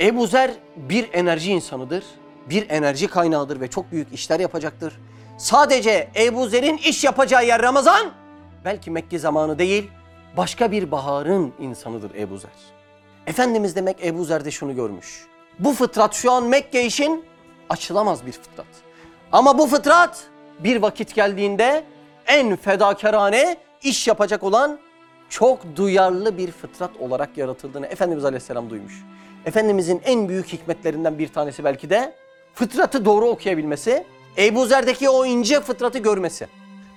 Ebu 0.02 0.28
Zer 0.28 0.52
bir 0.76 1.10
enerji 1.14 1.52
insanıdır, 1.52 2.04
bir 2.50 2.70
enerji 2.70 3.08
kaynağıdır 3.08 3.62
ve 3.62 3.68
çok 3.68 3.92
büyük 3.92 4.14
işler 4.14 4.40
yapacaktır. 4.40 5.00
Sadece 5.38 6.10
Ebu 6.16 6.48
Zer'in 6.48 6.78
iş 6.78 7.04
yapacağı 7.04 7.46
yer 7.46 7.62
Ramazan, 7.62 8.12
belki 8.66 8.92
Mekke 8.92 9.20
zamanı 9.20 9.60
değil, 9.60 9.92
başka 10.38 10.72
bir 10.72 10.92
baharın 10.92 11.54
insanıdır 11.60 12.16
Ebu 12.16 12.38
Zer. 12.38 12.52
Efendimiz 13.28 13.76
demek 13.76 14.06
Ebu 14.06 14.26
Zer'de 14.26 14.52
şunu 14.52 14.76
görmüş. 14.76 15.26
Bu 15.60 15.74
fıtrat 15.74 16.14
şu 16.14 16.32
an 16.32 16.44
Mekke 16.44 16.86
için 16.86 17.26
açılamaz 17.70 18.26
bir 18.26 18.32
fıtrat. 18.32 18.66
Ama 19.32 19.58
bu 19.58 19.68
fıtrat 19.68 20.24
bir 20.60 20.82
vakit 20.82 21.16
geldiğinde 21.16 21.84
en 22.28 22.56
fedakarane 22.56 23.58
iş 23.84 24.08
yapacak 24.08 24.44
olan 24.44 24.80
çok 25.30 25.76
duyarlı 25.76 26.38
bir 26.38 26.52
fıtrat 26.52 26.92
olarak 27.00 27.38
yaratıldığını 27.38 27.86
Efendimiz 27.86 28.26
Aleyhisselam 28.26 28.70
duymuş. 28.70 29.04
Efendimizin 29.46 30.02
en 30.06 30.30
büyük 30.30 30.48
hikmetlerinden 30.48 31.20
bir 31.20 31.28
tanesi 31.28 31.64
belki 31.64 31.90
de 31.90 32.16
fıtratı 32.54 33.06
doğru 33.06 33.26
okuyabilmesi, 33.26 34.06
Ebu 34.38 34.66
Zer'deki 34.66 35.10
o 35.10 35.26
ince 35.26 35.62
fıtratı 35.62 36.00
görmesi. 36.00 36.48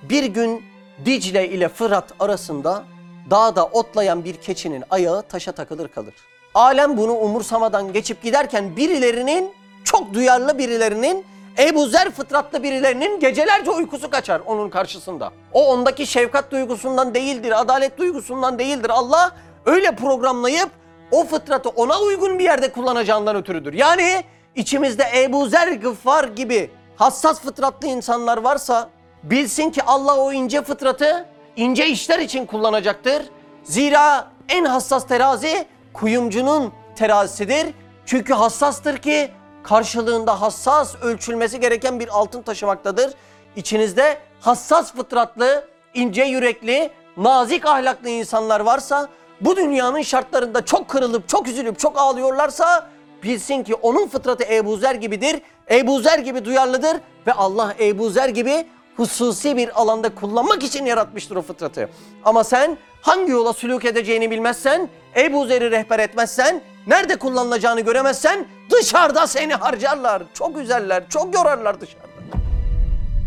Bir 0.02 0.25
gün 0.25 0.62
Dicle 1.04 1.49
ile 1.49 1.68
Fırat 1.68 2.14
arasında 2.20 2.85
dağda 3.30 3.66
otlayan 3.66 4.25
bir 4.25 4.35
keçinin 4.35 4.85
ayağı 4.90 5.23
taşa 5.23 5.52
takılır 5.52 5.88
kalır. 5.88 6.14
Alem 6.54 6.97
bunu 6.97 7.12
umursamadan 7.12 7.92
geçip 7.92 8.23
giderken 8.23 8.76
birilerinin, 8.76 9.52
çok 9.85 10.14
duyarlı 10.14 10.58
birilerinin, 10.58 11.26
Ebu 11.58 11.87
Zer 11.87 12.11
fıtratlı 12.11 12.62
birilerinin 12.62 13.20
gecelerce 13.20 13.70
uykusu 13.70 14.11
kaçar 14.11 14.40
onun 14.47 14.70
karşısında. 14.70 15.32
O 15.52 15.66
ondaki 15.73 16.06
şefkat 16.06 16.50
duygusundan 16.50 17.14
değildir, 17.14 17.61
adalet 17.61 17.99
duygusundan 17.99 18.58
değildir. 18.58 18.90
Allah 18.90 19.32
öyle 19.66 19.97
programlayıp 19.97 20.70
o 21.11 21.25
fıtratı 21.25 21.68
ona 21.68 22.00
uygun 22.00 22.38
bir 22.38 22.44
yerde 22.44 22.73
kullanacağından 22.73 23.37
ötürüdür. 23.37 23.73
Yani 23.73 24.25
içimizde 24.54 25.04
Ebu 25.14 25.49
Zer 25.49 25.68
Gıffar 25.68 26.25
gibi 26.25 26.70
hassas 26.97 27.40
fıtratlı 27.40 27.88
insanlar 27.88 28.38
varsa 28.38 28.88
bilsin 29.23 29.70
ki 29.70 29.82
Allah 29.82 30.16
o 30.16 30.32
ince 30.32 30.62
fıtratı 30.62 31.26
ince 31.59 31.87
işler 31.87 32.19
için 32.19 32.47
kullanacaktır. 32.47 33.23
Zira 33.65 34.29
en 34.49 34.65
hassas 34.65 35.07
terazi 35.07 35.67
kuyumcunun 35.93 36.73
terazisidir. 36.97 37.67
Çünkü 38.07 38.35
hassastır 38.35 38.97
ki 38.97 39.31
karşılığında 39.62 40.41
hassas 40.41 40.95
ölçülmesi 41.03 41.61
gereken 41.61 42.00
bir 42.00 42.09
altın 42.09 42.43
taşımaktadır. 42.43 43.12
İçinizde 43.57 44.19
hassas 44.41 44.93
fıtratlı, 44.93 45.69
ince 45.95 46.23
yürekli, 46.23 46.91
nazik 47.17 47.67
ahlaklı 47.67 48.09
insanlar 48.09 48.61
varsa 48.61 49.09
bu 49.41 49.57
dünyanın 49.57 50.03
şartlarında 50.03 50.65
çok 50.65 50.88
kırılıp, 50.88 51.29
çok 51.29 51.49
üzülüp, 51.49 51.79
çok 51.79 51.99
ağlıyorlarsa 51.99 52.88
bilsin 53.23 53.62
ki 53.62 53.75
onun 53.75 54.09
fıtratı 54.09 54.45
Ebu 54.45 54.77
Zer 54.77 54.95
gibidir. 54.95 55.43
Ebu 55.71 56.00
Zer 56.00 56.19
gibi 56.19 56.45
duyarlıdır 56.45 56.97
ve 57.27 57.33
Allah 57.33 57.75
Ebu 57.81 58.11
Zer 58.11 58.29
gibi 58.29 58.67
hususi 58.99 59.57
bir 59.57 59.81
alanda 59.81 60.14
kullanmak 60.14 60.62
için 60.64 60.87
yaratmıştır 60.87 61.37
o 61.37 61.43
fıtratı. 61.43 61.88
Ama 62.25 62.45
sen 62.45 62.78
hangi 63.00 63.33
yola 63.33 63.52
sülük 63.52 63.85
edeceğini 63.85 64.31
bilmezsen, 64.31 64.88
Ebu 65.17 65.47
Zer'i 65.47 65.71
rehber 65.71 65.99
etmezsen, 65.99 66.62
nerede 66.87 67.17
kullanılacağını 67.19 67.81
göremezsen 67.81 68.47
dışarıda 68.71 69.26
seni 69.26 69.55
harcarlar. 69.55 70.23
Çok 70.35 70.59
üzerler, 70.59 71.09
çok 71.09 71.35
yorarlar 71.35 71.81
dışarıda. 71.81 72.09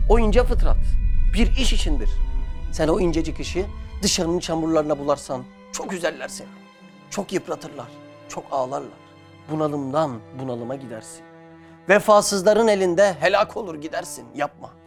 O 0.09 0.19
ince 0.19 0.43
fıtrat 0.43 0.77
bir 1.33 1.57
iş 1.57 1.73
içindir. 1.73 2.09
Sen 2.73 2.87
o 2.87 2.99
incecik 2.99 3.39
işi 3.39 3.65
dışarının 4.03 4.39
çamurlarına 4.39 4.99
bularsan 4.99 5.43
çok 5.71 5.93
üzerler 5.93 6.27
seni. 6.27 6.47
Çok 7.09 7.33
yıpratırlar, 7.33 7.87
çok 8.29 8.43
ağlarlar. 8.51 9.01
Bunalımdan 9.51 10.19
bunalıma 10.39 10.75
gidersin. 10.75 11.21
Vefasızların 11.89 12.67
elinde 12.67 13.15
helak 13.19 13.57
olur 13.57 13.75
gidersin. 13.75 14.25
Yapma. 14.35 14.80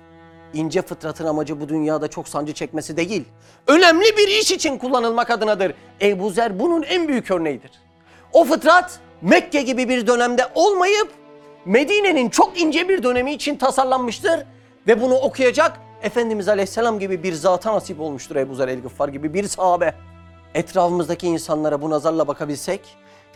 İnce 0.54 0.82
fıtratın 0.82 1.26
amacı 1.26 1.60
bu 1.60 1.68
dünyada 1.68 2.08
çok 2.08 2.28
sancı 2.28 2.52
çekmesi 2.52 2.96
değil. 2.96 3.24
Önemli 3.66 4.16
bir 4.16 4.28
iş 4.28 4.52
için 4.52 4.78
kullanılmak 4.78 5.30
adınadır. 5.30 5.74
Ebu 6.02 6.30
Zer 6.30 6.60
bunun 6.60 6.82
en 6.82 7.08
büyük 7.08 7.30
örneğidir. 7.30 7.70
O 8.32 8.44
fıtrat 8.44 8.98
Mekke 9.22 9.62
gibi 9.62 9.88
bir 9.88 10.06
dönemde 10.06 10.42
olmayıp 10.54 11.08
Medine'nin 11.64 12.30
çok 12.30 12.60
ince 12.60 12.88
bir 12.88 13.02
dönemi 13.02 13.32
için 13.32 13.56
tasarlanmıştır. 13.56 14.40
Ve 14.86 15.02
bunu 15.02 15.14
okuyacak 15.14 15.80
Efendimiz 16.02 16.48
Aleyhisselam 16.48 16.98
gibi 16.98 17.22
bir 17.22 17.32
zata 17.32 17.74
nasip 17.74 18.00
olmuştur 18.00 18.36
Ebu 18.36 18.54
Zer 18.54 18.68
el-Gıffar 18.68 19.08
gibi 19.08 19.34
bir 19.34 19.48
sahabe. 19.48 19.94
Etrafımızdaki 20.54 21.26
insanlara 21.26 21.82
bu 21.82 21.90
nazarla 21.90 22.28
bakabilsek, 22.28 22.80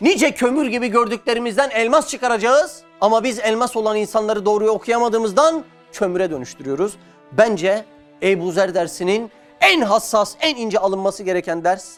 nice 0.01 0.31
kömür 0.31 0.67
gibi 0.67 0.87
gördüklerimizden 0.87 1.69
elmas 1.69 2.07
çıkaracağız. 2.07 2.81
Ama 3.01 3.23
biz 3.23 3.39
elmas 3.39 3.75
olan 3.75 3.97
insanları 3.97 4.45
doğruyu 4.45 4.71
okuyamadığımızdan 4.71 5.63
kömüre 5.93 6.31
dönüştürüyoruz. 6.31 6.97
Bence 7.31 7.85
Ebu 8.23 8.51
Zer 8.51 8.73
dersinin 8.73 9.31
en 9.61 9.81
hassas, 9.81 10.35
en 10.39 10.55
ince 10.55 10.79
alınması 10.79 11.23
gereken 11.23 11.63
ders 11.63 11.97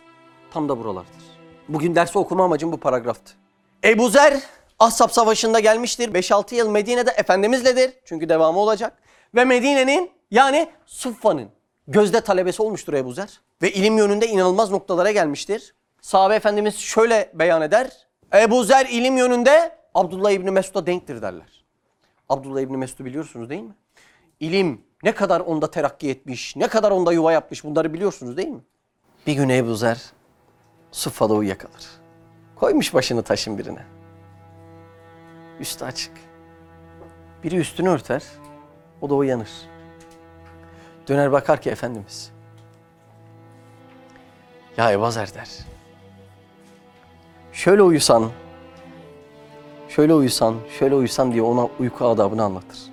tam 0.54 0.70
da 0.70 0.80
buralardır. 0.80 1.22
Bugün 1.70 1.96
dersi 1.96 2.20
okuma 2.20 2.44
amacım 2.44 2.72
bu 2.72 2.78
paragraftı. 2.78 3.34
Ebu 3.84 4.10
Zer 4.10 4.40
Ahzab 4.80 5.10
Savaşı'nda 5.10 5.60
gelmiştir. 5.60 6.14
5-6 6.14 6.56
yıl 6.56 6.70
Medine'de 6.70 7.12
Efendimizledir. 7.12 7.94
Çünkü 8.06 8.30
devamı 8.30 8.60
olacak. 8.60 8.98
Ve 9.36 9.46
Medine'nin 9.46 10.12
yani 10.32 10.70
Suffa'nın 10.86 11.50
gözde 11.88 12.22
talebesi 12.22 12.62
olmuştur 12.62 12.94
Ebu 12.94 13.14
Zer. 13.14 13.42
Ve 13.62 13.72
ilim 13.72 13.98
yönünde 13.98 14.28
inanılmaz 14.28 14.72
noktalara 14.72 15.12
gelmiştir. 15.12 15.76
Sahabe 16.02 16.36
Efendimiz 16.36 16.78
şöyle 16.78 17.32
beyan 17.34 17.62
eder. 17.62 18.08
Ebu 18.34 18.64
Zer 18.64 18.86
ilim 18.86 19.18
yönünde 19.18 19.76
Abdullah 19.96 20.32
İbni 20.32 20.52
Mesud'a 20.52 20.86
denktir 20.86 21.22
derler. 21.22 21.64
Abdullah 22.30 22.62
İbni 22.62 22.78
Mesud'u 22.78 23.06
biliyorsunuz 23.06 23.50
değil 23.50 23.62
mi? 23.62 23.76
İlim 24.42 24.82
ne 25.04 25.12
kadar 25.12 25.40
onda 25.40 25.72
terakki 25.72 26.10
etmiş, 26.10 26.56
ne 26.56 26.68
kadar 26.68 26.92
onda 26.92 27.14
yuva 27.14 27.32
yapmış 27.32 27.64
bunları 27.64 27.94
biliyorsunuz 27.94 28.38
değil 28.38 28.48
mi? 28.48 28.62
Bir 29.28 29.34
gün 29.34 29.50
Ebu 29.50 29.76
Zer 29.76 30.02
Suffa'da 30.92 31.34
uyuyakalır. 31.34 31.88
Koymuş 32.56 32.94
başını 32.94 33.24
taşın 33.24 33.58
birine. 33.58 33.86
Üstü 35.60 35.86
açık. 35.86 36.12
Biri 37.44 37.58
üstünü 37.58 37.90
örter, 37.90 38.24
o 39.02 39.10
da 39.10 39.16
uyanır. 39.16 39.50
Döner 41.08 41.32
bakar 41.32 41.62
ki 41.62 41.70
Efendimiz. 41.70 42.32
Ya 44.78 44.92
Ebu 44.92 45.12
Zer 45.12 45.34
der. 45.34 45.50
Şöyle 47.54 47.82
uyusan, 47.82 48.32
şöyle 49.90 50.14
uyusan, 50.14 50.56
şöyle 50.80 50.96
uyusan 50.96 51.34
diye 51.34 51.42
ona 51.42 51.68
uyku 51.80 52.06
adabını 52.06 52.44
anlatır. 52.44 52.91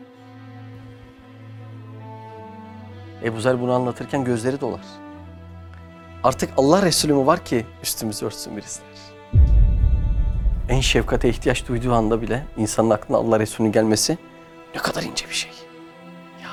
Ebu 3.25 3.41
Zer 3.41 3.61
bunu 3.61 3.73
anlatırken 3.73 4.25
gözleri 4.25 4.61
dolar. 4.61 4.81
Artık 6.25 6.51
Allah 6.57 6.83
Resulü 6.83 7.15
mü 7.15 7.27
var 7.27 7.45
ki 7.45 7.67
üstümüzü 7.83 8.27
örtsün 8.27 8.57
birisi. 8.57 8.81
En 10.69 10.81
şefkate 10.81 11.29
ihtiyaç 11.29 11.69
duyduğu 11.69 11.93
anda 11.93 12.23
bile 12.23 12.47
insanın 12.57 12.91
aklına 12.91 13.19
Allah 13.19 13.41
Resulü'nün 13.41 13.73
gelmesi 13.73 14.19
ne 14.75 14.81
kadar 14.81 15.03
ince 15.03 15.29
bir 15.29 15.35
şey. 15.35 15.51
Ya. 16.43 16.51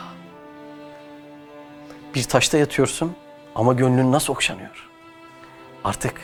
Bir 2.15 2.23
taşta 2.23 2.57
yatıyorsun 2.57 3.15
ama 3.55 3.73
gönlün 3.73 4.11
nasıl 4.11 4.33
okşanıyor. 4.33 4.89
Artık 5.83 6.21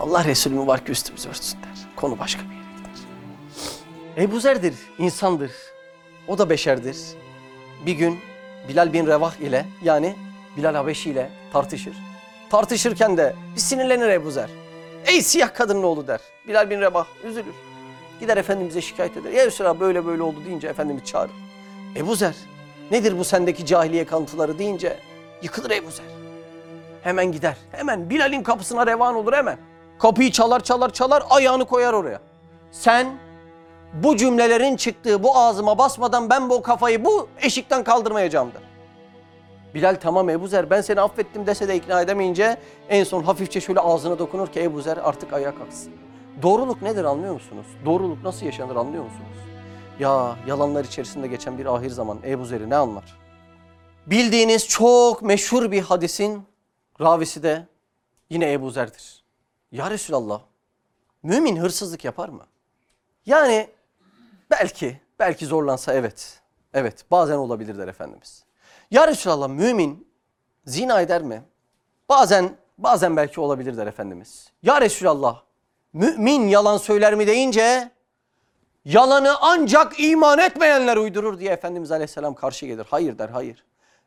Allah 0.00 0.24
Resulü 0.24 0.54
mü 0.54 0.66
var 0.66 0.84
ki 0.84 0.92
üstümüzü 0.92 1.28
örtsün 1.28 1.58
der. 1.62 1.88
Konu 1.96 2.18
başka 2.18 2.42
bir 2.42 2.54
yere 2.54 2.64
gider. 2.76 4.24
Ebu 4.24 4.40
Zer'dir, 4.40 4.74
insandır. 4.98 5.52
O 6.28 6.38
da 6.38 6.50
beşerdir. 6.50 6.96
Bir 7.86 7.92
gün 7.92 8.18
Bilal 8.68 8.92
bin 8.92 9.06
Revah 9.06 9.36
ile 9.36 9.66
yani 9.82 10.16
Bilal 10.56 10.74
Habeşi 10.74 11.10
ile 11.10 11.30
tartışır. 11.52 11.96
Tartışırken 12.50 13.16
de 13.16 13.34
bir 13.54 13.60
sinirlenir 13.60 14.08
Ebu 14.08 14.30
Zer. 14.30 14.50
Ey 15.06 15.22
siyah 15.22 15.54
kadının 15.54 15.82
oğlu 15.82 16.06
der. 16.06 16.20
Bilal 16.48 16.70
bin 16.70 16.80
Rebah 16.80 17.06
üzülür. 17.24 17.54
Gider 18.20 18.36
Efendimiz'e 18.36 18.80
şikayet 18.80 19.16
eder. 19.16 19.30
Ya 19.30 19.46
Resulallah 19.46 19.80
böyle 19.80 20.06
böyle 20.06 20.22
oldu 20.22 20.38
deyince 20.46 20.68
Efendimiz 20.68 21.04
çağırır. 21.04 21.32
Ebu 21.96 22.14
Zer 22.14 22.34
nedir 22.90 23.18
bu 23.18 23.24
sendeki 23.24 23.66
cahiliye 23.66 24.04
kanıtları 24.04 24.58
deyince 24.58 24.96
yıkılır 25.42 25.70
Ebu 25.70 25.90
Zer. 25.90 26.06
Hemen 27.02 27.32
gider. 27.32 27.56
Hemen 27.72 28.10
Bilal'in 28.10 28.42
kapısına 28.42 28.86
revan 28.86 29.14
olur 29.14 29.32
hemen. 29.32 29.58
Kapıyı 29.98 30.32
çalar 30.32 30.60
çalar 30.60 30.92
çalar 30.92 31.22
ayağını 31.30 31.64
koyar 31.64 31.92
oraya. 31.92 32.20
Sen 32.72 33.18
bu 33.94 34.16
cümlelerin 34.16 34.76
çıktığı 34.76 35.22
bu 35.22 35.36
ağzıma 35.36 35.78
basmadan 35.78 36.30
ben 36.30 36.50
bu 36.50 36.62
kafayı 36.62 37.04
bu 37.04 37.28
eşikten 37.42 37.84
kaldırmayacağım 37.84 38.52
der. 38.54 38.62
Bilal 39.74 39.96
tamam 40.00 40.30
Ebu 40.30 40.48
Zer 40.48 40.70
ben 40.70 40.80
seni 40.80 41.00
affettim 41.00 41.46
dese 41.46 41.68
de 41.68 41.76
ikna 41.76 42.02
edemeyince 42.02 42.56
en 42.88 43.04
son 43.04 43.22
hafifçe 43.22 43.60
şöyle 43.60 43.80
ağzına 43.80 44.18
dokunur 44.18 44.48
ki 44.48 44.62
Ebu 44.62 44.82
Zer 44.82 44.96
artık 44.96 45.32
ayağa 45.32 45.54
kalksın. 45.54 45.92
Doğruluk 46.42 46.82
nedir 46.82 47.04
anlıyor 47.04 47.34
musunuz? 47.34 47.66
Doğruluk 47.84 48.24
nasıl 48.24 48.46
yaşanır 48.46 48.76
anlıyor 48.76 49.04
musunuz? 49.04 49.36
Ya 50.00 50.36
yalanlar 50.46 50.84
içerisinde 50.84 51.26
geçen 51.26 51.58
bir 51.58 51.66
ahir 51.66 51.90
zaman 51.90 52.18
Ebu 52.24 52.44
Zer'i 52.44 52.70
ne 52.70 52.76
anlar? 52.76 53.18
Bildiğiniz 54.06 54.68
çok 54.68 55.22
meşhur 55.22 55.70
bir 55.70 55.82
hadisin 55.82 56.42
ravisi 57.00 57.42
de 57.42 57.66
yine 58.30 58.52
Ebu 58.52 58.70
Zer'dir. 58.70 59.24
Ya 59.72 59.90
Resulallah 59.90 60.40
mümin 61.22 61.56
hırsızlık 61.56 62.04
yapar 62.04 62.28
mı? 62.28 62.46
Yani 63.26 63.68
belki, 64.50 65.00
belki 65.18 65.46
zorlansa 65.46 65.94
evet. 65.94 66.40
Evet 66.74 67.04
bazen 67.10 67.36
olabilir 67.36 67.78
der 67.78 67.88
Efendimiz. 67.88 68.44
Ya 68.90 69.08
Resulallah 69.08 69.48
mümin 69.48 70.08
zina 70.66 71.00
eder 71.00 71.22
mi? 71.22 71.42
Bazen, 72.08 72.56
bazen 72.78 73.16
belki 73.16 73.40
olabilir 73.40 73.76
der 73.76 73.86
Efendimiz. 73.86 74.50
Ya 74.62 74.80
Resulallah 74.80 75.42
mümin 75.92 76.48
yalan 76.48 76.78
söyler 76.78 77.14
mi 77.14 77.26
deyince 77.26 77.90
yalanı 78.84 79.36
ancak 79.40 80.00
iman 80.00 80.38
etmeyenler 80.38 80.96
uydurur 80.96 81.38
diye 81.38 81.50
Efendimiz 81.52 81.90
Aleyhisselam 81.90 82.34
karşı 82.34 82.66
gelir. 82.66 82.86
Hayır 82.90 83.18
der 83.18 83.28
hayır. 83.28 83.64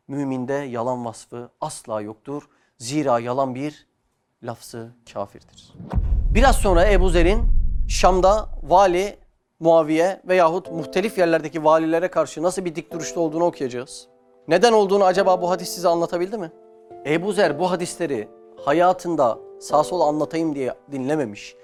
Müminde 0.08 0.54
yalan 0.54 1.06
vasfı 1.06 1.50
asla 1.62 2.02
yoktur. 2.02 2.44
Zira 2.78 3.20
yalan 3.20 3.56
bir 3.56 3.88
lafzı 4.44 4.92
kafirdir. 5.14 5.74
Biraz 6.34 6.56
sonra 6.56 6.92
Ebu 6.92 7.10
Zer'in 7.10 7.44
Şam'da 7.90 8.50
vali 8.64 9.23
Muaviye 9.64 10.20
veyahut 10.28 10.72
muhtelif 10.72 11.18
yerlerdeki 11.18 11.64
valilere 11.64 12.08
karşı 12.08 12.44
nasıl 12.44 12.66
bir 12.66 12.76
dik 12.76 12.92
duruşta 12.92 13.20
olduğunu 13.20 13.46
okuyacağız. 13.46 14.08
Neden 14.48 14.74
olduğunu 14.74 15.04
acaba 15.04 15.42
bu 15.42 15.50
hadis 15.50 15.70
size 15.70 15.88
anlatabildi 15.88 16.38
mi? 16.38 16.52
Ebu 17.06 17.34
Zer 17.34 17.60
bu 17.60 17.72
hadisleri 17.72 18.28
hayatında 18.66 19.38
sağ 19.60 19.84
sola 19.84 20.06
anlatayım 20.06 20.56
diye 20.56 20.74
dinlememiş. 20.92 21.56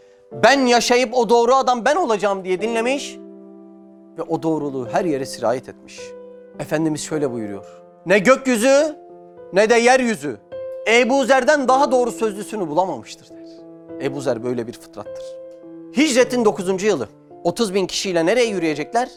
Ben 0.44 0.66
yaşayıp 0.66 1.14
o 1.14 1.30
doğru 1.30 1.56
adam 1.56 1.86
ben 1.86 1.96
olacağım 1.96 2.44
diye 2.44 2.62
dinlemiş 2.62 3.18
ve 4.18 4.22
o 4.22 4.44
doğruluğu 4.44 4.88
her 4.92 5.06
yere 5.06 5.26
sirayet 5.26 5.70
etmiş. 5.70 6.00
Efendimiz 6.60 7.02
şöyle 7.02 7.32
buyuruyor. 7.32 7.66
Ne 8.06 8.20
gökyüzü 8.20 8.96
ne 9.54 9.70
de 9.70 9.76
yeryüzü 9.76 10.38
Ebu 10.88 11.26
Zer'den 11.26 11.68
daha 11.68 11.92
doğru 11.92 12.12
sözlüsünü 12.12 12.68
bulamamıştır 12.68 13.30
der. 13.30 13.50
Ebu 14.06 14.22
Zer 14.22 14.44
böyle 14.44 14.68
bir 14.68 14.74
fıtrattır. 14.74 15.24
Hicretin 15.98 16.46
9. 16.46 16.84
yılı 16.84 17.08
30 17.44 17.74
bin 17.74 17.88
kişiyle 17.88 18.26
nereye 18.26 18.46
yürüyecekler? 18.46 19.10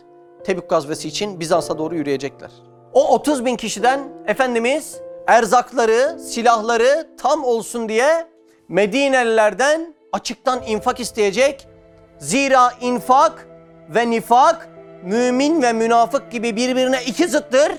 Tebük 0.45 0.71
gazvesi 0.71 1.09
için 1.09 1.41
Bizans'a 1.41 1.79
doğru 1.79 1.95
yürüyecekler. 1.95 2.51
O 2.93 3.15
30 3.15 3.45
bin 3.45 3.57
kişiden 3.57 4.01
Efendimiz 4.27 5.01
erzakları, 5.27 6.19
silahları 6.19 7.09
tam 7.19 7.45
olsun 7.45 7.89
diye 7.89 8.27
Medinelilerden 8.69 9.95
açıktan 10.13 10.63
infak 10.67 11.01
isteyecek. 11.01 11.69
Zira 12.19 12.73
infak 12.81 13.49
ve 13.89 14.11
nifak 14.11 14.69
mümin 15.05 15.63
ve 15.63 15.73
münafık 15.73 16.33
gibi 16.33 16.57
birbirine 16.57 17.03
iki 17.07 17.29
zıttır. 17.29 17.73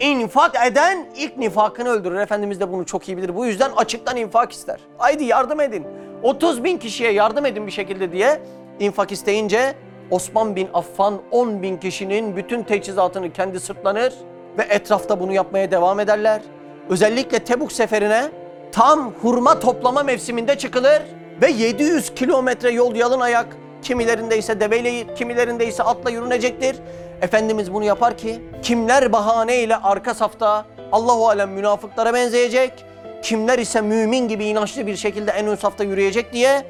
İnfak 0.00 0.66
eden 0.66 1.06
ilk 1.16 1.36
nifakını 1.36 1.88
öldürür. 1.88 2.16
Efendimiz 2.16 2.60
de 2.60 2.72
bunu 2.72 2.86
çok 2.86 3.08
iyi 3.08 3.16
bilir. 3.16 3.36
Bu 3.36 3.46
yüzden 3.46 3.70
açıktan 3.76 4.16
infak 4.16 4.52
ister. 4.52 4.80
Haydi 4.98 5.24
yardım 5.24 5.60
edin. 5.60 5.86
30 6.22 6.64
bin 6.64 6.78
kişiye 6.78 7.12
yardım 7.12 7.46
edin 7.46 7.66
bir 7.66 7.72
şekilde 7.72 8.12
diye 8.12 8.42
infak 8.80 9.12
isteyince 9.12 9.74
Osman 10.10 10.56
bin 10.56 10.68
Affan 10.74 11.20
10 11.30 11.62
bin 11.62 11.76
kişinin 11.76 12.36
bütün 12.36 12.62
teçhizatını 12.62 13.32
kendi 13.32 13.60
sırtlanır 13.60 14.14
ve 14.58 14.62
etrafta 14.62 15.20
bunu 15.20 15.32
yapmaya 15.32 15.70
devam 15.70 16.00
ederler. 16.00 16.40
Özellikle 16.88 17.38
Tebuk 17.38 17.72
seferine 17.72 18.30
tam 18.72 19.12
hurma 19.22 19.60
toplama 19.60 20.02
mevsiminde 20.02 20.58
çıkılır 20.58 21.02
ve 21.42 21.50
700 21.50 22.14
kilometre 22.14 22.70
yol 22.70 22.94
yalın 22.94 23.20
ayak 23.20 23.56
kimilerinde 23.82 24.38
ise 24.38 24.60
deveyle 24.60 25.14
kimilerinde 25.14 25.66
ise 25.66 25.82
atla 25.82 26.10
yürünecektir. 26.10 26.76
Efendimiz 27.22 27.72
bunu 27.72 27.84
yapar 27.84 28.16
ki 28.16 28.42
kimler 28.62 29.12
bahaneyle 29.12 29.76
arka 29.76 30.14
safta 30.14 30.66
Allahu 30.92 31.28
alem 31.28 31.50
münafıklara 31.50 32.14
benzeyecek, 32.14 32.84
kimler 33.22 33.58
ise 33.58 33.80
mümin 33.80 34.28
gibi 34.28 34.44
inançlı 34.44 34.86
bir 34.86 34.96
şekilde 34.96 35.30
en 35.30 35.46
ön 35.46 35.56
safta 35.56 35.84
yürüyecek 35.84 36.32
diye 36.32 36.64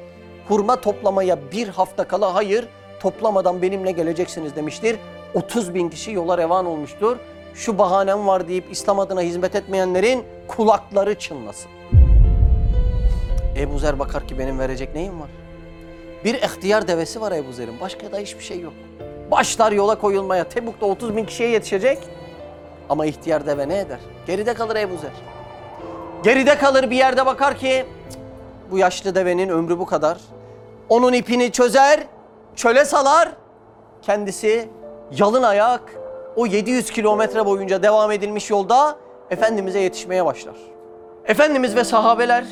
hurma 0.47 0.81
toplamaya 0.81 1.37
bir 1.51 1.67
hafta 1.67 2.03
kala 2.03 2.33
hayır 2.35 2.65
toplamadan 2.99 3.61
benimle 3.61 3.91
geleceksiniz 3.91 4.55
demiştir. 4.55 4.97
30 5.33 5.73
bin 5.73 5.89
kişi 5.89 6.11
yola 6.11 6.37
revan 6.37 6.65
olmuştur. 6.65 7.17
Şu 7.53 7.77
bahanem 7.77 8.27
var 8.27 8.47
deyip 8.47 8.65
İslam 8.71 8.99
adına 8.99 9.21
hizmet 9.21 9.55
etmeyenlerin 9.55 10.23
kulakları 10.47 11.19
çınlasın. 11.19 11.71
Ebu 13.57 13.79
Zer 13.79 13.99
bakar 13.99 14.27
ki 14.27 14.39
benim 14.39 14.59
verecek 14.59 14.95
neyim 14.95 15.21
var? 15.21 15.29
Bir 16.23 16.35
ihtiyar 16.35 16.87
devesi 16.87 17.21
var 17.21 17.31
Ebu 17.31 17.53
Zer'in. 17.53 17.79
Başka 17.81 18.11
da 18.11 18.17
hiçbir 18.17 18.43
şey 18.43 18.59
yok. 18.59 18.73
Başlar 19.31 19.71
yola 19.71 19.95
koyulmaya. 19.99 20.43
Tebuk'ta 20.43 20.85
30 20.85 21.15
bin 21.15 21.25
kişiye 21.25 21.49
yetişecek. 21.49 21.97
Ama 22.89 23.05
ihtiyar 23.05 23.45
deve 23.45 23.69
ne 23.69 23.79
eder? 23.79 23.99
Geride 24.27 24.53
kalır 24.53 24.75
Ebu 24.75 24.97
Zer. 24.97 25.11
Geride 26.23 26.57
kalır 26.57 26.89
bir 26.89 26.95
yerde 26.95 27.25
bakar 27.25 27.57
ki 27.57 27.85
"Cık, 28.11 28.19
bu 28.71 28.77
yaşlı 28.77 29.15
devenin 29.15 29.49
ömrü 29.49 29.79
bu 29.79 29.85
kadar. 29.85 30.17
Onun 30.89 31.13
ipini 31.13 31.51
çözer, 31.51 31.99
çöle 32.55 32.85
salar. 32.85 33.29
Kendisi 34.01 34.69
yalın 35.17 35.43
ayak 35.43 35.81
o 36.35 36.45
700 36.45 36.91
kilometre 36.91 37.45
boyunca 37.45 37.83
devam 37.83 38.11
edilmiş 38.11 38.49
yolda 38.49 38.95
Efendimiz'e 39.29 39.79
yetişmeye 39.79 40.25
başlar. 40.25 40.55
Efendimiz 41.25 41.75
ve 41.75 41.83
sahabeler 41.83 42.45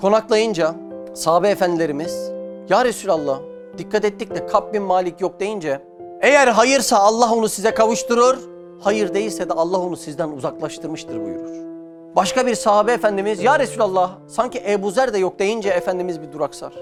konaklayınca 0.00 0.74
sahabe 1.14 1.48
efendilerimiz 1.48 2.30
ya 2.68 2.84
Resulallah 2.84 3.38
dikkat 3.78 4.04
ettik 4.04 4.34
de 4.34 4.46
Kab 4.46 4.74
bin 4.74 4.82
Malik 4.82 5.20
yok 5.20 5.40
deyince 5.40 5.80
eğer 6.20 6.48
hayırsa 6.48 6.98
Allah 6.98 7.32
onu 7.32 7.48
size 7.48 7.74
kavuşturur, 7.74 8.38
hayır 8.80 9.14
değilse 9.14 9.48
de 9.48 9.52
Allah 9.52 9.78
onu 9.78 9.96
sizden 9.96 10.28
uzaklaştırmıştır 10.28 11.24
buyurur. 11.24 11.73
Başka 12.16 12.46
bir 12.46 12.54
sahabe 12.54 12.92
efendimiz 12.92 13.42
ya 13.42 13.58
Resulallah 13.58 14.18
sanki 14.26 14.62
Ebu 14.68 14.90
Zer 14.90 15.12
de 15.14 15.18
yok 15.18 15.38
deyince 15.38 15.68
Efendimiz 15.68 16.22
bir 16.22 16.32
duraksar. 16.32 16.72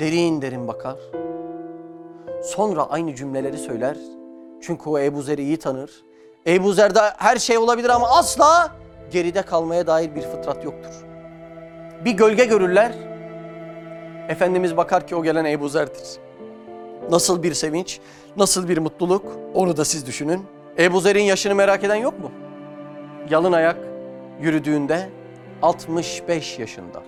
Derin 0.00 0.42
derin 0.42 0.68
bakar. 0.68 0.96
Sonra 2.42 2.86
aynı 2.90 3.14
cümleleri 3.14 3.58
söyler. 3.58 3.96
Çünkü 4.62 4.90
o 4.90 4.98
Ebu 4.98 5.22
Zer'i 5.22 5.42
iyi 5.42 5.56
tanır. 5.56 5.90
Ebu 6.46 6.72
Zer'de 6.72 7.00
her 7.16 7.36
şey 7.36 7.58
olabilir 7.58 7.88
ama 7.88 8.08
asla 8.08 8.70
geride 9.10 9.42
kalmaya 9.42 9.86
dair 9.86 10.14
bir 10.14 10.22
fıtrat 10.22 10.64
yoktur. 10.64 10.94
Bir 12.04 12.12
gölge 12.12 12.44
görürler. 12.44 12.92
Efendimiz 14.28 14.76
bakar 14.76 15.06
ki 15.06 15.16
o 15.16 15.22
gelen 15.22 15.44
Ebu 15.44 15.68
Zer'dir. 15.68 16.18
Nasıl 17.10 17.42
bir 17.42 17.54
sevinç, 17.54 18.00
nasıl 18.36 18.68
bir 18.68 18.78
mutluluk 18.78 19.24
onu 19.54 19.76
da 19.76 19.84
siz 19.84 20.06
düşünün. 20.06 20.46
Ebu 20.78 21.00
Zer'in 21.00 21.22
yaşını 21.22 21.54
merak 21.54 21.84
eden 21.84 21.96
yok 21.96 22.20
mu? 22.20 22.30
Yalın 23.30 23.52
ayak 23.52 23.76
yürüdüğünde 24.40 25.08
65 25.62 26.58
yaşında. 26.58 27.02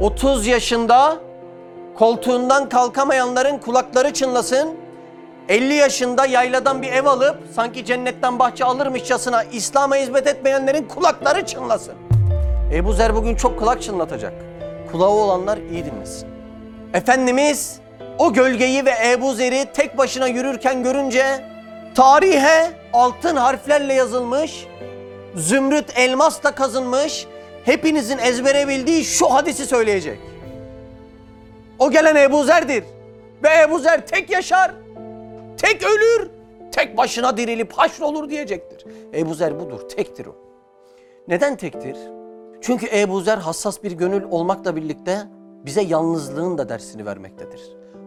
30 0.00 0.46
yaşında 0.46 1.18
koltuğundan 1.98 2.68
kalkamayanların 2.68 3.58
kulakları 3.58 4.12
çınlasın. 4.12 4.76
50 5.48 5.74
yaşında 5.74 6.26
yayladan 6.26 6.82
bir 6.82 6.92
ev 6.92 7.04
alıp 7.04 7.38
sanki 7.54 7.84
cennetten 7.84 8.38
bahçe 8.38 8.64
alırmışçasına 8.64 9.42
İslam'a 9.42 9.96
hizmet 9.96 10.26
etmeyenlerin 10.26 10.84
kulakları 10.84 11.46
çınlasın. 11.46 11.94
Ebu 12.72 12.92
Zer 12.92 13.14
bugün 13.14 13.34
çok 13.34 13.58
kulak 13.58 13.82
çınlatacak. 13.82 14.32
Kulağı 14.92 15.08
olanlar 15.08 15.58
iyi 15.58 15.84
dinlesin. 15.84 16.28
Efendimiz 16.94 17.80
o 18.18 18.32
gölgeyi 18.32 18.84
ve 18.84 18.92
Ebu 19.12 19.32
Zer'i 19.32 19.66
tek 19.74 19.98
başına 19.98 20.26
yürürken 20.26 20.82
görünce 20.82 21.44
tarihe 21.94 22.79
altın 22.92 23.36
harflerle 23.36 23.94
yazılmış, 23.94 24.66
zümrüt 25.36 25.98
elmasla 25.98 26.54
kazınmış, 26.54 27.26
hepinizin 27.64 28.18
ezbere 28.18 28.68
bildiği 28.68 29.04
şu 29.04 29.34
hadisi 29.34 29.66
söyleyecek. 29.66 30.18
O 31.78 31.90
gelen 31.90 32.16
Ebu 32.16 32.44
Zer'dir. 32.44 32.84
Ve 33.42 33.62
Ebu 33.62 33.78
Zer 33.78 34.06
tek 34.06 34.30
yaşar, 34.30 34.70
tek 35.56 35.82
ölür, 35.82 36.30
Tek 36.72 36.96
başına 36.96 37.36
dirilip 37.36 37.72
haşrolur 37.72 38.30
diyecektir. 38.30 38.84
Ebu 39.14 39.34
Zer 39.34 39.60
budur, 39.60 39.88
tektir 39.88 40.26
o. 40.26 40.34
Neden 41.28 41.56
tektir? 41.56 41.96
Çünkü 42.60 42.86
Ebu 42.98 43.20
Zer 43.20 43.38
hassas 43.38 43.82
bir 43.82 43.92
gönül 43.92 44.22
olmakla 44.30 44.76
birlikte 44.76 45.18
bize 45.64 45.82
yalnızlığın 45.82 46.58
da 46.58 46.68
dersini 46.68 47.06
vermektedir. 47.06 47.60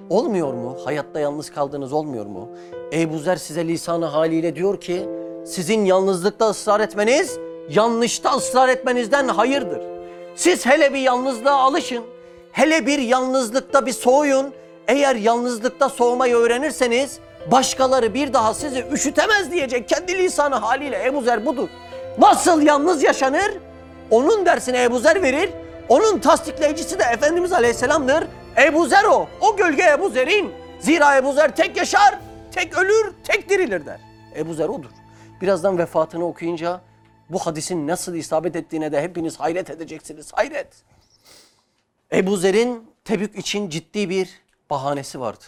Olmuyor 0.10 0.54
mu? 0.54 0.78
Hayatta 0.86 1.20
yalnız 1.20 1.50
kaldığınız 1.50 1.94
olmuyor 1.94 2.26
mu? 2.26 2.50
Ebu 2.94 3.20
Zer 3.20 3.36
size 3.36 3.68
lisanı 3.68 4.06
haliyle 4.06 4.56
diyor 4.56 4.82
ki 4.82 5.06
sizin 5.46 5.86
yalnızlıkta 5.86 6.50
ısrar 6.50 6.80
etmeniz 6.80 7.38
yanlışta 7.70 8.36
ısrar 8.36 8.70
etmenizden 8.70 9.28
hayırdır. 9.28 9.82
Siz 10.36 10.66
hele 10.66 10.94
bir 10.94 11.00
yalnızlığa 11.00 11.56
alışın. 11.58 12.04
Hele 12.52 12.86
bir 12.86 13.00
yalnızlıkta 13.00 13.86
bir 13.86 13.92
soğuyun. 13.94 14.54
Eğer 14.88 15.16
yalnızlıkta 15.16 15.90
soğumayı 15.90 16.36
öğrenirseniz 16.36 17.20
başkaları 17.52 18.14
bir 18.14 18.34
daha 18.34 18.54
sizi 18.54 18.86
üşütemez 18.92 19.52
diyecek. 19.52 19.90
Kendi 19.90 20.18
lisanı 20.18 20.56
haliyle 20.56 21.06
Ebu 21.06 21.22
Zer 21.22 21.46
budur. 21.46 21.68
Nasıl 22.18 22.62
yalnız 22.62 23.04
yaşanır? 23.04 23.52
Onun 24.12 24.46
dersine 24.46 24.84
Ebu 24.84 25.00
Zer 25.00 25.22
verir. 25.22 25.50
Onun 25.90 26.20
tasdikleyicisi 26.20 27.00
de 27.00 27.04
Efendimiz 27.14 27.54
Aleyhisselam'dır. 27.54 28.24
Ebu 28.58 28.88
Zer 28.88 29.04
o. 29.04 29.28
O 29.42 29.58
gölge 29.58 29.84
Ebu 29.84 30.10
Zer'in. 30.10 30.52
Zira 30.80 31.18
Ebu 31.18 31.34
Zer 31.34 31.56
tek 31.56 31.78
yaşar, 31.78 32.20
tek 32.52 32.78
ölür, 32.78 33.14
tek 33.24 33.50
dirilir 33.50 33.86
der. 33.86 34.00
Ebu 34.36 34.54
Zer 34.54 34.70
odur. 34.70 34.90
Birazdan 35.42 35.78
vefatını 35.78 36.26
okuyunca 36.26 36.82
bu 37.30 37.40
hadisin 37.40 37.88
nasıl 37.88 38.16
isabet 38.16 38.56
ettiğine 38.56 38.92
de 38.92 39.02
hepiniz 39.02 39.40
hayret 39.40 39.70
edeceksiniz. 39.70 40.34
Hayret. 40.34 40.68
Ebu 42.14 42.38
Zer'in 42.38 42.94
Tebük 43.06 43.38
için 43.38 43.70
ciddi 43.70 44.10
bir 44.10 44.42
bahanesi 44.70 45.20
vardı. 45.20 45.44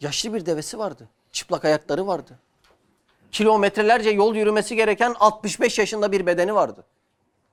Yaşlı 0.00 0.34
bir 0.34 0.46
devesi 0.46 0.78
vardı. 0.78 1.08
Çıplak 1.32 1.64
ayakları 1.64 2.06
vardı. 2.06 2.38
Kilometrelerce 3.32 4.10
yol 4.10 4.34
yürümesi 4.34 4.76
gereken 4.76 5.14
65 5.20 5.78
yaşında 5.78 6.12
bir 6.12 6.26
bedeni 6.26 6.54
vardı. 6.54 6.84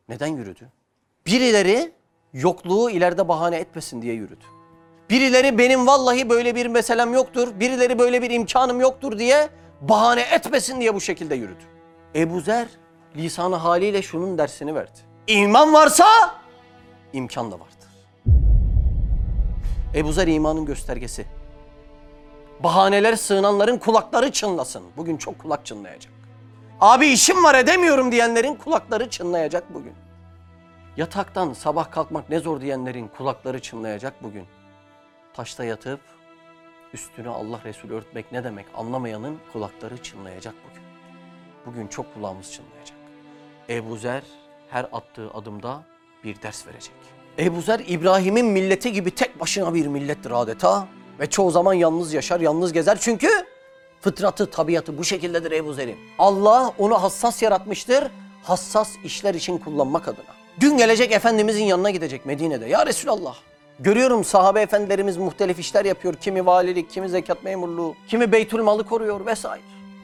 Neden 0.10 0.28
yürüdü? 0.28 0.70
Birileri 1.26 1.92
yokluğu 2.34 2.90
ileride 2.90 3.28
bahane 3.28 3.58
etmesin 3.58 4.02
diye 4.02 4.14
yürüdü. 4.14 4.44
Birileri 5.10 5.58
benim 5.58 5.88
vallahi 5.88 6.30
böyle 6.30 6.56
bir 6.56 6.66
meselem 6.66 7.14
yoktur, 7.14 7.60
birileri 7.60 8.00
böyle 8.00 8.22
bir 8.22 8.32
imkanım 8.32 8.82
yoktur 8.82 9.20
diye 9.20 9.50
bahane 9.82 10.22
etmesin 10.22 10.82
diye 10.82 10.96
bu 10.96 11.02
şekilde 11.02 11.36
yürüdü. 11.36 11.64
Ebu 12.16 12.42
Zer 12.42 12.68
lisanı 13.16 13.56
haliyle 13.56 14.02
şunun 14.02 14.38
dersini 14.38 14.76
verdi. 14.76 15.00
İman 15.28 15.74
varsa 15.74 16.06
imkan 17.14 17.52
da 17.52 17.56
vardır. 17.56 17.74
Ebu 19.96 20.12
Zer 20.12 20.28
imanın 20.28 20.66
göstergesi. 20.66 21.26
Bahaneler 22.64 23.16
sığınanların 23.16 23.78
kulakları 23.78 24.32
çınlasın. 24.32 24.84
Bugün 24.98 25.18
çok 25.18 25.40
kulak 25.40 25.66
çınlayacak. 25.66 26.14
Abi 26.82 27.08
işim 27.08 27.44
var 27.44 27.56
edemiyorum 27.56 28.12
diyenlerin 28.12 28.56
kulakları 28.56 29.10
çınlayacak 29.10 29.74
bugün. 29.74 29.94
Yataktan 30.98 31.54
sabah 31.54 31.92
kalkmak 31.92 32.30
ne 32.30 32.40
zor 32.40 32.62
diyenlerin 32.62 33.08
kulakları 33.18 33.62
çınlayacak 33.62 34.24
bugün. 34.24 34.46
Taşta 35.34 35.64
yatıp 35.64 36.00
üstüne 36.94 37.30
Allah 37.30 37.60
Resulü 37.66 37.94
örtmek 37.94 38.32
ne 38.32 38.44
demek 38.44 38.66
anlamayanın 38.76 39.40
kulakları 39.54 39.98
çınlayacak 39.98 40.56
bugün. 40.70 40.84
Bugün 41.66 41.88
çok 41.88 42.14
kulağımız 42.14 42.52
çınlayacak. 42.52 42.98
Ebu 43.70 43.98
Zer 43.98 44.24
her 44.70 44.86
attığı 44.92 45.32
adımda 45.34 45.84
bir 46.24 46.42
ders 46.42 46.68
verecek. 46.68 46.96
Ebu 47.40 47.62
Zer 47.62 47.82
İbrahim'in 47.88 48.46
milleti 48.46 48.92
gibi 48.92 49.12
tek 49.12 49.40
başına 49.40 49.74
bir 49.74 49.88
millettir 49.88 50.32
adeta. 50.32 50.88
Ve 51.20 51.30
çoğu 51.30 51.52
zaman 51.52 51.74
yalnız 51.74 52.14
yaşar, 52.14 52.40
yalnız 52.40 52.74
gezer. 52.74 52.98
Çünkü 53.02 53.30
fıtratı, 54.02 54.50
tabiatı 54.50 54.98
bu 54.98 55.04
şekildedir 55.04 55.52
Ebu 55.52 55.74
Zer'in. 55.74 55.98
Allah 56.20 56.74
onu 56.78 57.04
hassas 57.04 57.42
yaratmıştır. 57.42 58.04
Hassas 58.44 58.90
işler 59.04 59.34
için 59.34 59.58
kullanmak 59.58 60.08
adına. 60.08 60.36
Gün 60.58 60.78
gelecek 60.78 61.12
Efendimizin 61.12 61.64
yanına 61.64 61.90
gidecek 61.90 62.26
Medine'de. 62.26 62.66
Ya 62.66 62.86
Resulallah. 62.86 63.36
Görüyorum 63.80 64.24
sahabe 64.24 64.62
efendilerimiz 64.62 65.18
muhtelif 65.18 65.60
işler 65.60 65.86
yapıyor. 65.86 66.14
Kimi 66.14 66.46
valilik, 66.46 66.90
kimi 66.90 67.10
zekat 67.10 67.44
memurluğu, 67.44 67.96
kimi 68.08 68.32
beytül 68.32 68.62
malı 68.62 68.86
koruyor 68.86 69.26
vesaire. 69.26 69.64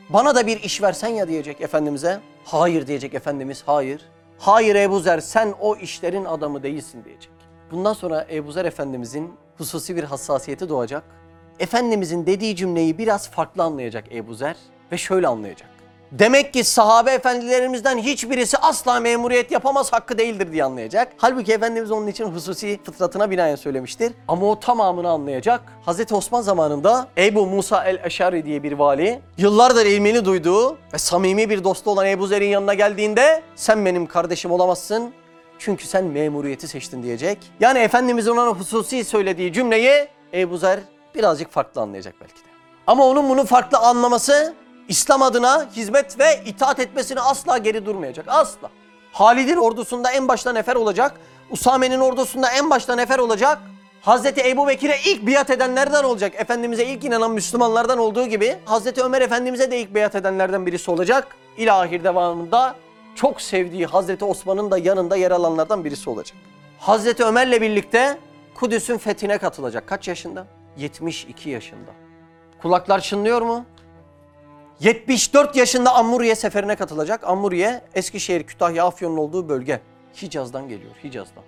Bana 0.10 0.36
da 0.36 0.48
bir 0.48 0.64
iş 0.64 0.82
versen 0.82 1.08
ya 1.08 1.28
diyecek 1.28 1.62
Efendimiz'e. 1.62 2.20
Hayır 2.46 2.88
diyecek 2.88 3.14
Efendimiz, 3.14 3.64
hayır. 3.66 4.02
Hayır 4.38 4.76
Ebu 4.76 5.00
Zer 5.00 5.20
sen 5.20 5.54
o 5.60 5.76
işlerin 5.76 6.26
adamı 6.26 6.64
değilsin 6.64 7.04
diyecek. 7.06 7.32
Bundan 7.72 7.94
sonra 7.94 8.28
Ebu 8.32 8.52
Zer 8.52 8.66
Efendimizin 8.66 9.34
hususi 9.58 9.96
bir 9.96 10.04
hassasiyeti 10.04 10.70
doğacak. 10.70 11.04
Efendimizin 11.60 12.26
dediği 12.26 12.56
cümleyi 12.56 12.98
biraz 12.98 13.30
farklı 13.30 13.64
anlayacak 13.64 14.16
Ebu 14.16 14.34
Zer 14.34 14.56
ve 14.92 14.98
şöyle 14.98 15.28
anlayacak. 15.28 15.69
Demek 16.12 16.54
ki 16.54 16.64
sahabe 16.64 17.12
efendilerimizden 17.12 17.98
hiçbirisi 17.98 18.58
asla 18.58 19.00
memuriyet 19.00 19.52
yapamaz 19.52 19.94
hakkı 19.94 20.18
değildir 20.18 20.52
diye 20.52 20.64
anlayacak. 20.64 21.14
Halbuki 21.18 21.54
Efendimiz 21.54 21.92
onun 21.92 22.08
için 22.08 22.26
hususi 22.26 22.80
fıtratına 22.84 23.32
binaen 23.32 23.56
söylemiştir. 23.56 24.14
Ama 24.28 24.46
o 24.46 24.60
tamamını 24.60 25.10
anlayacak. 25.10 25.62
Hazreti 25.86 26.16
Osman 26.16 26.42
zamanında 26.42 27.08
Ebu 27.18 27.46
Musa 27.46 27.84
el-Eşari 27.86 28.46
diye 28.46 28.64
bir 28.64 28.72
vali 28.72 29.20
yıllardır 29.38 29.86
ilmini 29.86 30.26
duyduğu 30.26 30.78
ve 30.94 30.98
samimi 30.98 31.50
bir 31.50 31.64
dostu 31.64 31.92
olan 31.92 32.06
Ebu 32.06 32.28
Zer'in 32.28 32.50
yanına 32.50 32.74
geldiğinde 32.74 33.42
sen 33.56 33.86
benim 33.86 34.08
kardeşim 34.08 34.52
olamazsın 34.52 35.14
çünkü 35.60 35.88
sen 35.88 36.06
memuriyeti 36.06 36.68
seçtin 36.68 37.04
diyecek. 37.04 37.38
Yani 37.60 37.80
Efendimizin 37.80 38.32
ona 38.32 38.48
hususi 38.48 39.04
söylediği 39.04 39.54
cümleyi 39.54 40.08
Ebu 40.34 40.58
Zer 40.58 40.80
birazcık 41.16 41.52
farklı 41.52 41.82
anlayacak 41.82 42.16
belki 42.22 42.36
de. 42.36 42.50
Ama 42.88 43.08
onun 43.08 43.30
bunu 43.30 43.46
farklı 43.46 43.78
anlaması 43.78 44.54
İslam 44.90 45.22
adına 45.22 45.70
hizmet 45.76 46.20
ve 46.20 46.44
itaat 46.46 46.80
etmesini 46.80 47.22
asla 47.22 47.58
geri 47.58 47.86
durmayacak. 47.86 48.26
Asla. 48.30 48.70
Halid'in 49.12 49.58
ordusunda 49.58 50.12
en 50.12 50.28
başta 50.28 50.54
nefer 50.54 50.76
olacak. 50.76 51.20
Usame'nin 51.50 52.00
ordusunda 52.00 52.52
en 52.52 52.70
başta 52.70 52.96
nefer 52.96 53.20
olacak. 53.20 53.60
Hazreti 54.02 54.50
Ebu 54.50 54.68
Bekir'e 54.68 54.96
ilk 55.06 55.28
biat 55.28 55.50
edenlerden 55.50 56.04
olacak. 56.04 56.34
Efendimiz'e 56.36 56.86
ilk 56.86 57.04
inanan 57.04 57.32
Müslümanlardan 57.32 57.98
olduğu 57.98 58.26
gibi 58.26 58.58
Hazreti 58.66 59.04
Ömer 59.04 59.22
Efendimiz'e 59.22 59.72
de 59.72 59.80
ilk 59.80 59.96
biat 59.96 60.16
edenlerden 60.16 60.66
birisi 60.66 60.92
olacak. 60.92 61.36
İlahir 61.58 62.04
devamında 62.04 62.76
çok 63.16 63.42
sevdiği 63.42 63.86
Hazreti 63.86 64.26
Osman'ın 64.26 64.72
da 64.72 64.78
yanında 64.78 65.16
yer 65.16 65.32
alanlardan 65.32 65.86
birisi 65.86 66.10
olacak. 66.10 66.38
Hazreti 66.80 67.24
Ömer'le 67.24 67.62
birlikte 67.62 68.18
Kudüs'ün 68.56 68.98
fethine 68.98 69.38
katılacak. 69.38 69.88
Kaç 69.88 70.08
yaşında? 70.08 70.48
72 70.78 71.50
yaşında. 71.50 71.92
Kulaklar 72.62 73.00
çınlıyor 73.00 73.42
mu? 73.42 73.66
74 74.80 75.56
yaşında 75.56 75.96
Ammuriye 75.96 76.36
seferine 76.36 76.76
katılacak. 76.76 77.24
Ammuriye 77.24 77.82
Eskişehir, 77.94 78.44
Kütahya, 78.44 78.86
Afyon'un 78.86 79.18
olduğu 79.18 79.50
bölge. 79.50 79.82
Hicaz'dan 80.22 80.70
geliyor, 80.70 80.96
Hicaz'dan. 81.04 81.44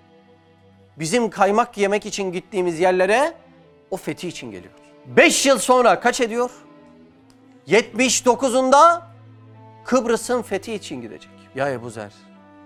Bizim 0.98 1.30
kaymak 1.30 1.78
yemek 1.78 2.06
için 2.06 2.32
gittiğimiz 2.32 2.80
yerlere 2.80 3.34
o 3.90 3.96
fethi 3.96 4.28
için 4.28 4.50
geliyor. 4.50 4.72
5 5.06 5.46
yıl 5.46 5.58
sonra 5.58 6.00
kaç 6.00 6.20
ediyor? 6.20 6.50
79'unda 7.68 9.02
Kıbrıs'ın 9.84 10.42
fethi 10.42 10.74
için 10.74 11.00
gidecek. 11.02 11.32
Ya 11.54 11.70
Ebu 11.70 11.90
Zer, 11.90 12.12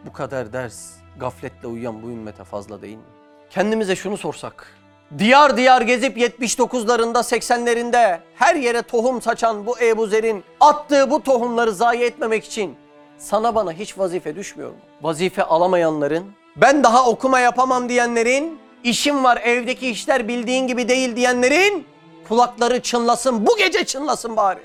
bu 0.07 0.13
kadar 0.13 0.53
ders 0.53 0.91
gafletle 1.21 1.69
uyuyan 1.69 2.03
bu 2.03 2.11
ümmete 2.11 2.45
fazla 2.45 2.83
değil 2.83 2.97
mi? 2.97 3.03
Kendimize 3.51 3.97
şunu 3.97 4.17
sorsak. 4.17 4.77
Diyar 5.19 5.57
diyar 5.57 5.83
gezip 5.83 6.19
79'larında 6.19 7.19
80'lerinde 7.19 8.19
her 8.35 8.55
yere 8.55 8.83
tohum 8.83 9.23
saçan 9.23 9.67
bu 9.67 9.79
Ebu 9.81 10.07
Zer'in 10.07 10.45
attığı 10.61 11.11
bu 11.11 11.23
tohumları 11.23 11.73
zayi 11.73 12.03
etmemek 12.03 12.45
için 12.45 12.77
sana 13.19 13.55
bana 13.55 13.73
hiç 13.73 13.99
vazife 13.99 14.37
düşmüyor 14.37 14.71
mu? 14.71 14.77
Vazife 15.03 15.43
alamayanların, 15.43 16.25
ben 16.57 16.85
daha 16.85 17.09
okuma 17.09 17.41
yapamam 17.41 17.89
diyenlerin, 17.89 18.59
işim 18.85 19.25
var 19.25 19.37
evdeki 19.45 19.89
işler 19.89 20.29
bildiğin 20.29 20.67
gibi 20.67 20.89
değil 20.89 21.17
diyenlerin 21.17 21.87
kulakları 22.29 22.81
çınlasın, 22.83 23.47
bu 23.47 23.57
gece 23.57 23.85
çınlasın 23.85 24.37
bari. 24.37 24.61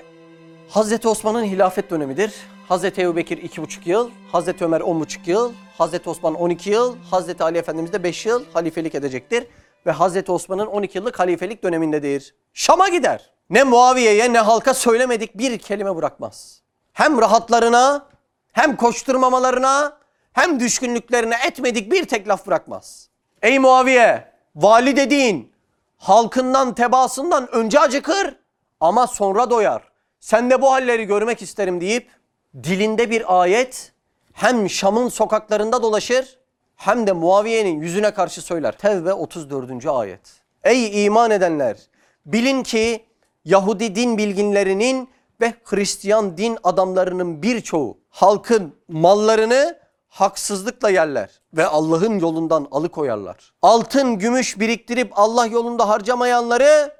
Hazreti 0.68 1.08
Osman'ın 1.08 1.44
hilafet 1.44 1.90
dönemidir. 1.90 2.32
Hazreti 2.68 3.02
Ebubekir 3.02 3.38
iki 3.38 3.62
buçuk 3.62 3.86
yıl, 3.86 4.10
Hazreti 4.32 4.64
Ömer 4.64 4.80
on 4.80 5.00
buçuk 5.00 5.28
yıl, 5.28 5.52
Hazreti 5.78 6.10
Osman 6.10 6.34
12 6.34 6.70
yıl, 6.70 6.96
Hazreti 7.10 7.44
Ali 7.44 7.58
Efendimiz 7.58 7.92
de 7.92 8.02
5 8.02 8.26
yıl 8.26 8.44
halifelik 8.52 8.94
edecektir. 8.94 9.44
Ve 9.86 9.90
Hazreti 9.90 10.32
Osman'ın 10.32 10.66
12 10.66 10.98
yıllık 10.98 11.18
halifelik 11.18 11.62
dönemindedir. 11.62 12.34
Şam'a 12.52 12.88
gider. 12.88 13.30
Ne 13.50 13.64
Muaviye'ye 13.64 14.32
ne 14.32 14.38
halka 14.38 14.74
söylemedik 14.74 15.38
bir 15.38 15.58
kelime 15.58 15.96
bırakmaz. 15.96 16.62
Hem 16.92 17.20
rahatlarına, 17.20 18.06
hem 18.52 18.76
koşturmamalarına, 18.76 19.96
hem 20.32 20.60
düşkünlüklerine 20.60 21.36
etmedik 21.46 21.92
bir 21.92 22.04
tek 22.04 22.28
laf 22.28 22.46
bırakmaz. 22.46 23.08
Ey 23.42 23.58
Muaviye, 23.58 24.32
vali 24.56 24.96
dediğin 24.96 25.52
halkından, 25.98 26.74
tebaasından 26.74 27.54
önce 27.54 27.80
acıkır 27.80 28.36
ama 28.80 29.06
sonra 29.06 29.50
doyar. 29.50 29.82
Sen 30.20 30.50
de 30.50 30.62
bu 30.62 30.72
halleri 30.72 31.04
görmek 31.04 31.42
isterim 31.42 31.80
deyip 31.80 32.10
dilinde 32.62 33.10
bir 33.10 33.42
ayet 33.42 33.92
hem 34.32 34.70
Şam'ın 34.70 35.08
sokaklarında 35.08 35.82
dolaşır 35.82 36.38
hem 36.82 37.06
de 37.06 37.12
Muaviye'nin 37.12 37.80
yüzüne 37.80 38.10
karşı 38.14 38.42
söyler. 38.42 38.78
Tevbe 38.78 39.12
34. 39.12 39.86
ayet. 39.86 40.20
Ey 40.64 41.04
iman 41.04 41.30
edenler! 41.30 41.76
Bilin 42.26 42.62
ki 42.62 43.04
Yahudi 43.44 43.94
din 43.94 44.18
bilginlerinin 44.18 45.08
ve 45.40 45.54
Hristiyan 45.64 46.36
din 46.36 46.58
adamlarının 46.62 47.42
birçoğu 47.42 47.98
halkın 48.10 48.74
mallarını 48.88 49.78
haksızlıkla 50.08 50.90
yerler 50.90 51.40
ve 51.56 51.66
Allah'ın 51.66 52.18
yolundan 52.18 52.68
alıkoyarlar. 52.70 53.52
Altın, 53.62 54.18
gümüş 54.18 54.60
biriktirip 54.60 55.12
Allah 55.14 55.46
yolunda 55.46 55.88
harcamayanları 55.88 56.94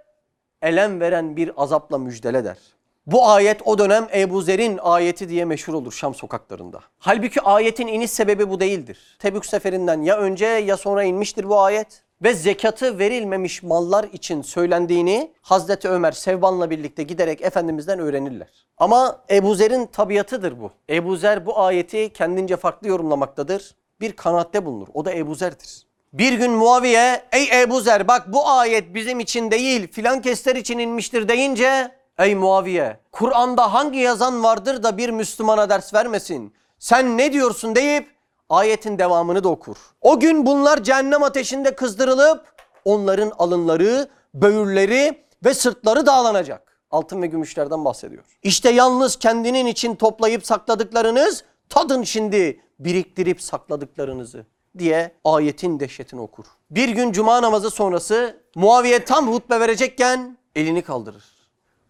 elem 0.62 1.00
veren 1.00 1.36
bir 1.36 1.52
azapla 1.56 1.98
müjdele 1.98 2.44
der. 2.44 2.58
Bu 3.06 3.28
ayet 3.28 3.60
o 3.64 3.78
dönem 3.78 4.08
Ebu 4.14 4.42
Zer'in 4.42 4.78
ayeti 4.82 5.28
diye 5.28 5.44
meşhur 5.44 5.74
olur 5.74 5.92
Şam 5.92 6.14
sokaklarında. 6.14 6.80
Halbuki 6.98 7.40
ayetin 7.40 7.86
iniş 7.86 8.10
sebebi 8.10 8.50
bu 8.50 8.60
değildir. 8.60 9.16
Tebük 9.18 9.46
seferinden 9.46 10.02
ya 10.02 10.18
önce 10.18 10.46
ya 10.46 10.76
sonra 10.76 11.04
inmiştir 11.04 11.48
bu 11.48 11.60
ayet. 11.60 12.02
Ve 12.22 12.34
zekatı 12.34 12.98
verilmemiş 12.98 13.62
mallar 13.62 14.04
için 14.04 14.42
söylendiğini 14.42 15.32
Hazreti 15.42 15.88
Ömer 15.88 16.12
Sevban'la 16.12 16.70
birlikte 16.70 17.02
giderek 17.02 17.42
Efendimiz'den 17.42 17.98
öğrenirler. 17.98 18.48
Ama 18.78 19.20
Ebu 19.30 19.54
Zer'in 19.54 19.86
tabiatıdır 19.86 20.60
bu. 20.60 20.70
Ebu 20.90 21.16
Zer 21.16 21.46
bu 21.46 21.58
ayeti 21.58 22.12
kendince 22.12 22.56
farklı 22.56 22.88
yorumlamaktadır. 22.88 23.74
Bir 24.00 24.12
kanaatte 24.12 24.64
bulunur. 24.64 24.88
O 24.94 25.04
da 25.04 25.14
Ebu 25.14 25.34
Zer'dir. 25.34 25.86
Bir 26.12 26.32
gün 26.32 26.50
Muaviye 26.50 27.22
ey 27.32 27.62
Ebu 27.62 27.80
Zer 27.80 28.08
bak 28.08 28.32
bu 28.32 28.48
ayet 28.48 28.94
bizim 28.94 29.20
için 29.20 29.50
değil 29.50 29.92
filan 29.92 30.22
kesler 30.22 30.56
için 30.56 30.78
inmiştir 30.78 31.28
deyince 31.28 32.01
ey 32.18 32.34
Muaviye 32.34 33.00
Kur'an'da 33.12 33.72
hangi 33.74 33.98
yazan 33.98 34.44
vardır 34.44 34.82
da 34.82 34.98
bir 34.98 35.08
Müslümana 35.08 35.68
ders 35.68 35.94
vermesin? 35.94 36.54
Sen 36.78 37.18
ne 37.18 37.32
diyorsun 37.32 37.74
deyip 37.74 38.10
ayetin 38.48 38.98
devamını 38.98 39.44
da 39.44 39.48
okur. 39.48 39.76
O 40.00 40.20
gün 40.20 40.46
bunlar 40.46 40.82
cehennem 40.82 41.22
ateşinde 41.22 41.74
kızdırılıp 41.74 42.44
onların 42.84 43.32
alınları, 43.38 44.08
böğürleri 44.34 45.24
ve 45.44 45.54
sırtları 45.54 46.06
dağlanacak. 46.06 46.72
Altın 46.90 47.22
ve 47.22 47.26
gümüşlerden 47.26 47.84
bahsediyor. 47.84 48.24
İşte 48.42 48.70
yalnız 48.70 49.16
kendinin 49.16 49.66
için 49.66 49.94
toplayıp 49.94 50.46
sakladıklarınız 50.46 51.44
tadın 51.68 52.02
şimdi 52.02 52.60
biriktirip 52.78 53.42
sakladıklarınızı 53.42 54.46
diye 54.78 55.14
ayetin 55.24 55.80
dehşetini 55.80 56.20
okur. 56.20 56.44
Bir 56.70 56.88
gün 56.88 57.12
cuma 57.12 57.42
namazı 57.42 57.70
sonrası 57.70 58.36
Muaviye 58.54 59.04
tam 59.04 59.32
hutbe 59.32 59.60
verecekken 59.60 60.38
elini 60.56 60.82
kaldırır. 60.82 61.41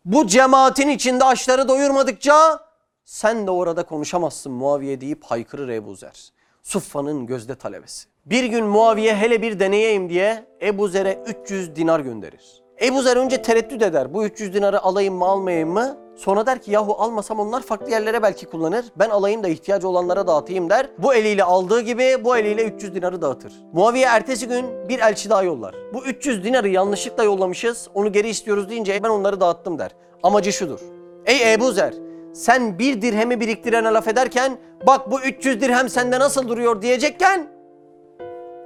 Bu 0.04 0.26
cemaatin 0.26 0.88
içinde 0.88 1.24
açları 1.24 1.68
doyurmadıkça 1.68 2.60
sen 3.04 3.46
de 3.46 3.50
orada 3.50 3.82
konuşamazsın 3.82 4.52
Muaviye 4.52 5.00
deyip 5.00 5.24
haykırır 5.24 5.68
Ebu 5.68 5.94
Zer. 5.94 6.32
Suffa'nın 6.62 7.26
gözde 7.26 7.54
talebesi. 7.54 8.08
Bir 8.26 8.44
gün 8.44 8.64
Muaviye 8.64 9.16
hele 9.16 9.42
bir 9.42 9.60
deneyeyim 9.60 10.08
diye 10.08 10.46
Ebu 10.62 10.88
Zer'e 10.88 11.22
300 11.42 11.76
dinar 11.76 12.00
gönderir. 12.00 12.61
Ebu 12.82 13.02
Zer 13.02 13.16
önce 13.16 13.42
tereddüt 13.42 13.82
eder. 13.82 14.14
Bu 14.14 14.24
300 14.24 14.54
dinarı 14.54 14.82
alayım 14.82 15.14
mı 15.14 15.24
almayayım 15.24 15.70
mı? 15.70 15.96
Sonra 16.16 16.46
der 16.46 16.62
ki 16.62 16.70
yahu 16.70 16.94
almasam 16.98 17.40
onlar 17.40 17.62
farklı 17.62 17.90
yerlere 17.90 18.22
belki 18.22 18.46
kullanır. 18.46 18.84
Ben 18.96 19.10
alayım 19.10 19.42
da 19.42 19.48
ihtiyacı 19.48 19.88
olanlara 19.88 20.26
dağıtayım 20.26 20.70
der. 20.70 20.90
Bu 20.98 21.14
eliyle 21.14 21.44
aldığı 21.44 21.80
gibi 21.80 22.24
bu 22.24 22.36
eliyle 22.36 22.64
300 22.64 22.94
dinarı 22.94 23.22
dağıtır. 23.22 23.52
Muaviye 23.72 24.06
ertesi 24.06 24.48
gün 24.48 24.88
bir 24.88 24.98
elçi 24.98 25.30
daha 25.30 25.42
yollar. 25.42 25.74
Bu 25.94 26.04
300 26.04 26.44
dinarı 26.44 26.68
yanlışlıkla 26.68 27.24
yollamışız. 27.24 27.88
Onu 27.94 28.12
geri 28.12 28.28
istiyoruz 28.28 28.68
deyince 28.68 29.02
ben 29.02 29.08
onları 29.08 29.40
dağıttım 29.40 29.78
der. 29.78 29.90
Amacı 30.22 30.52
şudur. 30.52 30.80
Ey 31.26 31.54
Ebu 31.54 31.72
Zer 31.72 31.94
sen 32.32 32.78
bir 32.78 33.02
dirhemi 33.02 33.40
biriktirene 33.40 33.88
laf 33.88 34.08
ederken 34.08 34.58
bak 34.86 35.10
bu 35.10 35.20
300 35.20 35.60
dirhem 35.60 35.88
sende 35.88 36.20
nasıl 36.20 36.48
duruyor 36.48 36.82
diyecekken 36.82 37.48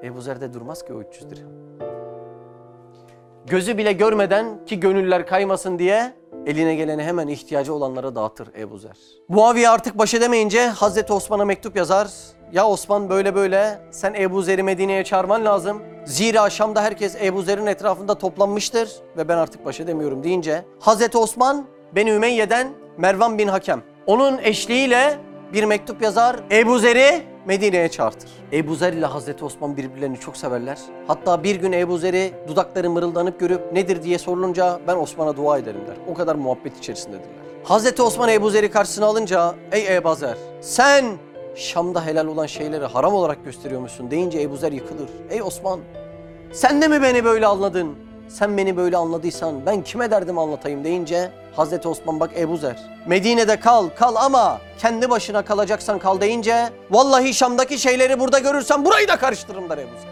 Ebu 0.03 0.21
Zer 0.21 0.41
de 0.41 0.53
durmaz 0.53 0.85
ki 0.85 0.93
o 0.93 1.01
300 1.01 1.31
dirhem. 1.31 1.49
Gözü 3.47 3.79
bile 3.79 3.93
görmeden 3.93 4.65
ki 4.65 4.81
gönüller 4.81 5.27
kaymasın 5.27 5.79
diye 5.79 6.13
eline 6.47 6.75
geleni 6.75 7.03
hemen 7.03 7.29
ihtiyacı 7.29 7.75
olanlara 7.75 8.15
dağıtır 8.15 8.49
Ebu 8.59 8.79
Zer. 8.79 8.97
Muaviye 9.29 9.69
artık 9.69 9.99
baş 9.99 10.15
edemeyince 10.15 10.67
Hazreti 10.67 11.13
Osman'a 11.13 11.45
mektup 11.45 11.77
yazar. 11.77 12.09
Ya 12.53 12.69
Osman 12.69 13.11
böyle 13.11 13.35
böyle 13.35 13.79
sen 13.91 14.15
Ebu 14.15 14.43
Zer'i 14.43 14.63
Medine'ye 14.63 15.05
çağırman 15.05 15.45
lazım. 15.45 15.83
Zira 16.05 16.51
Şam'da 16.51 16.83
herkes 16.83 17.17
Ebu 17.23 17.43
Zer'in 17.43 17.67
etrafında 17.67 18.15
toplanmıştır 18.15 18.91
ve 19.17 19.29
ben 19.29 19.39
artık 19.39 19.65
baş 19.65 19.81
edemiyorum 19.81 20.23
deyince 20.23 20.65
Hazreti 20.81 21.19
Osman 21.19 21.67
Beni 21.95 22.11
Ümeyye'den 22.11 22.69
Mervan 22.99 23.39
bin 23.39 23.49
Hakem. 23.49 23.83
Onun 24.07 24.39
eşliğiyle 24.39 25.19
bir 25.53 25.65
mektup 25.65 26.03
yazar. 26.03 26.37
Ebu 26.51 26.79
Zer'i 26.79 27.23
Medine'ye 27.47 27.89
çağırtır. 27.89 28.31
Ebu 28.53 28.75
Zer 28.75 28.93
ile 28.93 29.07
Hazreti 29.07 29.45
Osman 29.45 29.77
birbirlerini 29.77 30.21
çok 30.21 30.37
severler. 30.37 30.79
Hatta 31.07 31.43
bir 31.43 31.57
gün 31.57 31.73
Ebu 31.73 31.99
Zer'i 31.99 32.33
dudakları 32.49 32.91
mırıldanıp 32.91 33.41
görüp 33.41 33.73
nedir 33.73 34.03
diye 34.03 34.19
sorulunca 34.19 34.81
ben 34.87 34.97
Osman'a 34.97 35.37
dua 35.37 35.59
ederim 35.59 35.81
der. 35.87 35.97
O 36.11 36.15
kadar 36.15 36.35
muhabbet 36.35 36.79
içerisindedirler. 36.79 37.47
Hazreti 37.65 38.03
Osman 38.03 38.29
Ebu 38.29 38.51
Zer'i 38.51 38.71
karşısına 38.71 39.07
alınca 39.07 39.55
ey 39.73 39.97
Ebu 39.97 40.15
Zer 40.15 40.37
sen 40.61 41.05
Şam'da 41.55 42.07
helal 42.07 42.27
olan 42.27 42.47
şeyleri 42.47 42.85
haram 42.85 43.15
olarak 43.15 43.45
gösteriyormuşsun 43.45 44.11
deyince 44.11 44.43
Ebu 44.43 44.57
Zer 44.57 44.73
yıkılır. 44.73 45.09
Ey 45.31 45.43
Osman 45.43 45.81
sen 46.53 46.83
de 46.83 46.89
mi 46.89 47.03
beni 47.03 47.25
böyle 47.25 47.47
anladın? 47.47 47.95
Sen 48.29 48.57
beni 48.57 48.77
böyle 48.77 48.97
anladıysan 48.97 49.67
ben 49.67 49.83
kime 49.83 50.11
derdim 50.11 50.39
anlatayım 50.39 50.85
deyince 50.85 51.31
Hazreti 51.57 51.89
Osman 51.89 52.21
bak 52.21 52.31
Ebu 52.39 52.57
Zer 52.57 52.77
Medine'de 53.07 53.61
kal 53.61 53.89
kal 53.89 54.15
ama 54.17 54.61
kendi 54.79 55.11
başına 55.11 55.45
kalacaksan 55.45 55.99
kal 55.99 56.21
deyince 56.21 56.71
vallahi 56.91 57.35
Şam'daki 57.35 57.79
şeyleri 57.79 58.21
burada 58.21 58.39
görürsem 58.39 58.85
burayı 58.85 59.09
da 59.09 59.17
karıştırırım 59.17 59.71
der 59.71 59.79
Ebu 59.79 59.91
Zer. 59.91 60.11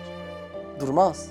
Durmaz. 0.80 1.26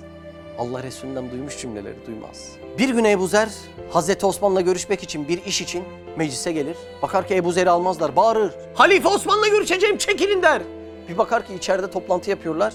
Allah 0.58 0.82
Resulü'nden 0.82 1.30
duymuş 1.30 1.58
cümleleri 1.58 2.06
duymaz. 2.06 2.48
Bir 2.78 2.88
gün 2.88 3.04
Ebu 3.04 3.26
Zer 3.26 3.48
Hazreti 3.90 4.26
Osman'la 4.26 4.60
görüşmek 4.60 5.02
için 5.02 5.28
bir 5.28 5.44
iş 5.44 5.60
için 5.60 5.84
meclise 6.16 6.52
gelir. 6.52 6.76
Bakar 7.02 7.28
ki 7.28 7.34
Ebu 7.36 7.52
Zer'i 7.52 7.70
almazlar 7.70 8.16
bağırır. 8.16 8.54
Halife 8.74 9.08
Osman'la 9.08 9.48
görüşeceğim 9.48 9.98
çekilin 9.98 10.42
der. 10.42 10.62
Bir 11.08 11.18
bakar 11.18 11.46
ki 11.46 11.54
içeride 11.54 11.90
toplantı 11.90 12.30
yapıyorlar. 12.30 12.74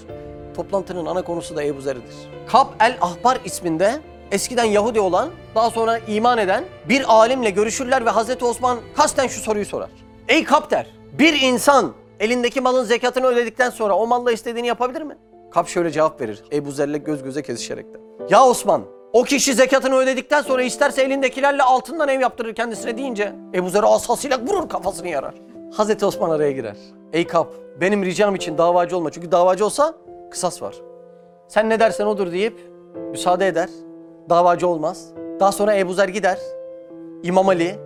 Toplantının 0.56 1.06
ana 1.06 1.22
konusu 1.22 1.56
da 1.56 1.64
Ebu 1.64 1.80
Zer'idir. 1.80 2.14
Kab 2.46 2.66
el 2.80 2.98
Ahbar 3.00 3.38
isminde 3.44 4.00
eskiden 4.30 4.64
Yahudi 4.64 5.00
olan, 5.00 5.28
daha 5.54 5.70
sonra 5.70 5.98
iman 5.98 6.38
eden 6.38 6.64
bir 6.88 7.04
alimle 7.14 7.50
görüşürler 7.50 8.06
ve 8.06 8.10
Hazreti 8.10 8.44
Osman 8.44 8.78
kasten 8.96 9.26
şu 9.26 9.40
soruyu 9.40 9.66
sorar. 9.66 9.90
Ey 10.28 10.44
Kap 10.44 10.70
der, 10.70 10.86
bir 11.18 11.40
insan 11.40 11.92
elindeki 12.20 12.60
malın 12.60 12.84
zekatını 12.84 13.26
ödedikten 13.26 13.70
sonra 13.70 13.96
o 13.96 14.06
malla 14.06 14.32
istediğini 14.32 14.66
yapabilir 14.66 15.02
mi? 15.02 15.16
Kap 15.50 15.68
şöyle 15.68 15.90
cevap 15.90 16.20
verir 16.20 16.42
Ebu 16.52 16.72
Zer'le 16.72 16.96
göz 17.04 17.22
göze 17.22 17.42
kesişerekten. 17.42 18.00
Ya 18.30 18.46
Osman, 18.46 18.82
o 19.12 19.22
kişi 19.22 19.54
zekatını 19.54 19.96
ödedikten 19.96 20.42
sonra 20.42 20.62
isterse 20.62 21.02
elindekilerle 21.02 21.62
altından 21.62 22.08
ev 22.08 22.20
yaptırır 22.20 22.54
kendisine 22.54 22.96
deyince 22.96 23.32
Ebu 23.54 23.70
Zer 23.70 23.84
asasıyla 23.86 24.40
vurur 24.40 24.68
kafasını 24.68 25.08
yarar. 25.08 25.34
Hazreti 25.76 26.06
Osman 26.06 26.30
araya 26.30 26.52
girer. 26.52 26.76
Ey 27.12 27.26
Kap, 27.26 27.54
benim 27.80 28.04
ricam 28.04 28.34
için 28.34 28.58
davacı 28.58 28.96
olma. 28.96 29.10
Çünkü 29.10 29.32
davacı 29.32 29.64
olsa 29.64 29.94
kısas 30.30 30.62
var. 30.62 30.74
Sen 31.48 31.68
ne 31.68 31.80
dersen 31.80 32.06
odur 32.06 32.32
deyip 32.32 32.70
müsaade 33.10 33.46
eder. 33.46 33.68
Davacı 34.28 34.68
olmaz. 34.68 35.06
Daha 35.40 35.52
sonra 35.52 35.76
Ebu 35.76 35.94
Zer 35.94 36.08
gider. 36.08 36.38
İmam 37.22 37.48
Ali, 37.48 37.78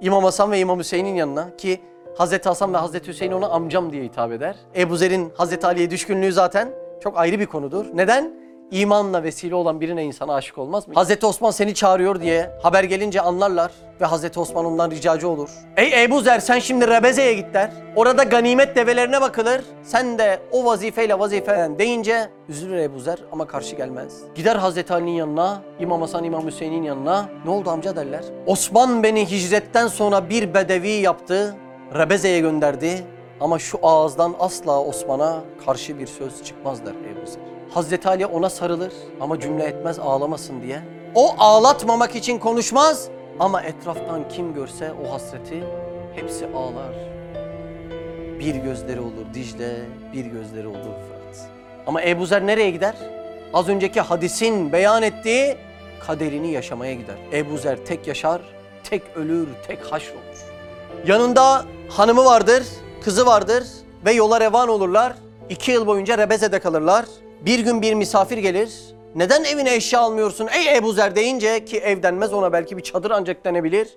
İmam 0.00 0.24
Hasan 0.24 0.50
ve 0.52 0.58
İmam 0.58 0.78
Hüseyin'in 0.78 1.14
yanına 1.14 1.56
ki 1.56 1.80
Hazreti 2.16 2.48
Hasan 2.48 2.74
ve 2.74 2.76
Hazreti 2.78 3.08
Hüseyin 3.08 3.32
ona 3.32 3.48
amcam 3.48 3.92
diye 3.92 4.04
hitap 4.04 4.32
eder. 4.32 4.56
Ebu 4.76 4.96
Zer'in 4.96 5.32
Hazreti 5.36 5.66
Ali'ye 5.66 5.90
düşkünlüğü 5.90 6.32
zaten 6.32 6.68
çok 7.00 7.18
ayrı 7.18 7.40
bir 7.40 7.46
konudur. 7.46 7.86
Neden? 7.94 8.41
İmanla 8.72 9.22
vesile 9.22 9.54
olan 9.54 9.80
birine 9.80 10.04
insan 10.04 10.28
aşık 10.28 10.58
olmaz 10.58 10.88
mı? 10.88 10.94
Hazreti 10.94 11.26
Osman 11.26 11.50
seni 11.50 11.74
çağırıyor 11.74 12.20
diye 12.20 12.50
haber 12.62 12.84
gelince 12.84 13.20
anlarlar 13.20 13.72
ve 14.00 14.04
Hazreti 14.04 14.40
Osman 14.40 14.64
ondan 14.64 14.90
ricacı 14.90 15.28
olur. 15.28 15.50
Ey 15.76 16.04
Ebu 16.04 16.20
Zer 16.20 16.38
sen 16.40 16.58
şimdi 16.58 16.88
Rebeze'ye 16.88 17.34
git 17.34 17.54
der. 17.54 17.70
Orada 17.96 18.22
ganimet 18.22 18.76
develerine 18.76 19.20
bakılır. 19.20 19.64
Sen 19.82 20.18
de 20.18 20.40
o 20.52 20.64
vazifeyle 20.64 21.18
vazifelen 21.18 21.78
deyince 21.78 22.28
üzülür 22.48 22.76
Ebu 22.76 22.98
Zer 22.98 23.18
ama 23.32 23.46
karşı 23.46 23.76
gelmez. 23.76 24.20
Gider 24.34 24.56
Hazreti 24.56 24.92
Ali'nin 24.92 25.10
yanına, 25.10 25.62
İmam 25.80 26.00
Hasan, 26.00 26.24
İmam 26.24 26.46
Hüseyin'in 26.46 26.82
yanına. 26.82 27.28
Ne 27.44 27.50
oldu 27.50 27.70
amca 27.70 27.96
derler. 27.96 28.24
Osman 28.46 29.02
beni 29.02 29.30
hicretten 29.30 29.86
sonra 29.86 30.30
bir 30.30 30.54
bedevi 30.54 30.88
yaptı. 30.88 31.56
Rebeze'ye 31.94 32.40
gönderdi. 32.40 33.04
Ama 33.40 33.58
şu 33.58 33.78
ağızdan 33.82 34.34
asla 34.40 34.82
Osman'a 34.82 35.40
karşı 35.66 35.98
bir 35.98 36.06
söz 36.06 36.42
çıkmaz 36.44 36.86
der 36.86 36.92
Ebu 36.92 37.26
Zer. 37.26 37.42
Hazreti 37.74 38.08
Ali 38.08 38.26
ona 38.26 38.50
sarılır 38.50 38.92
ama 39.20 39.40
cümle 39.40 39.64
etmez 39.64 39.98
ağlamasın 39.98 40.62
diye. 40.62 40.82
O 41.14 41.34
ağlatmamak 41.38 42.16
için 42.16 42.38
konuşmaz 42.38 43.08
ama 43.40 43.62
etraftan 43.62 44.28
kim 44.28 44.54
görse 44.54 44.92
o 45.06 45.12
hasreti 45.12 45.64
hepsi 46.14 46.46
ağlar. 46.46 46.94
Bir 48.38 48.54
gözleri 48.54 49.00
olur 49.00 49.34
Dicle, 49.34 49.76
bir 50.12 50.24
gözleri 50.24 50.66
olur 50.66 50.76
Fırat. 50.78 51.50
Ama 51.86 52.02
Ebu 52.02 52.26
Zer 52.26 52.46
nereye 52.46 52.70
gider? 52.70 52.94
Az 53.54 53.68
önceki 53.68 54.00
hadisin 54.00 54.72
beyan 54.72 55.02
ettiği 55.02 55.56
kaderini 56.06 56.52
yaşamaya 56.52 56.94
gider. 56.94 57.16
Ebu 57.32 57.58
Zer 57.58 57.76
tek 57.86 58.06
yaşar, 58.06 58.40
tek 58.84 59.02
ölür, 59.16 59.48
tek 59.66 59.92
haşrolur. 59.92 60.22
Yanında 61.06 61.64
hanımı 61.88 62.24
vardır, 62.24 62.62
kızı 63.04 63.26
vardır 63.26 63.64
ve 64.04 64.12
yola 64.12 64.40
revan 64.40 64.68
olurlar. 64.68 65.12
İki 65.48 65.72
yıl 65.72 65.86
boyunca 65.86 66.18
Rebeze'de 66.18 66.58
kalırlar. 66.58 67.04
Bir 67.46 67.58
gün 67.58 67.82
bir 67.82 67.94
misafir 67.94 68.38
gelir. 68.38 68.72
Neden 69.14 69.44
evine 69.44 69.74
eşya 69.74 70.00
almıyorsun 70.00 70.48
ey 70.58 70.76
Ebu 70.76 70.92
Zer 70.92 71.16
deyince 71.16 71.64
ki 71.64 71.78
ev 71.78 72.02
denmez 72.02 72.32
ona 72.32 72.52
belki 72.52 72.76
bir 72.76 72.82
çadır 72.82 73.10
ancak 73.10 73.44
denebilir. 73.44 73.88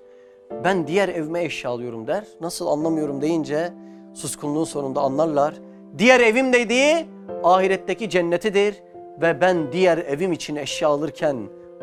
Ben 0.63 0.88
diğer 0.88 1.10
evime 1.10 1.43
eşya 1.43 1.71
alıyorum 1.71 2.08
der. 2.08 2.23
Nasıl 2.41 2.67
anlamıyorum 2.67 3.21
deyince 3.21 3.73
suskunluğun 4.13 4.63
sonunda 4.63 5.01
anlarlar. 5.01 5.53
Diğer 5.97 6.19
evim 6.19 6.53
dediği 6.53 7.05
ahiretteki 7.43 8.10
cennetidir 8.10 8.75
ve 9.21 9.41
ben 9.41 9.71
diğer 9.71 9.97
evim 9.97 10.31
için 10.31 10.55
eşya 10.55 10.89
alırken 10.89 11.38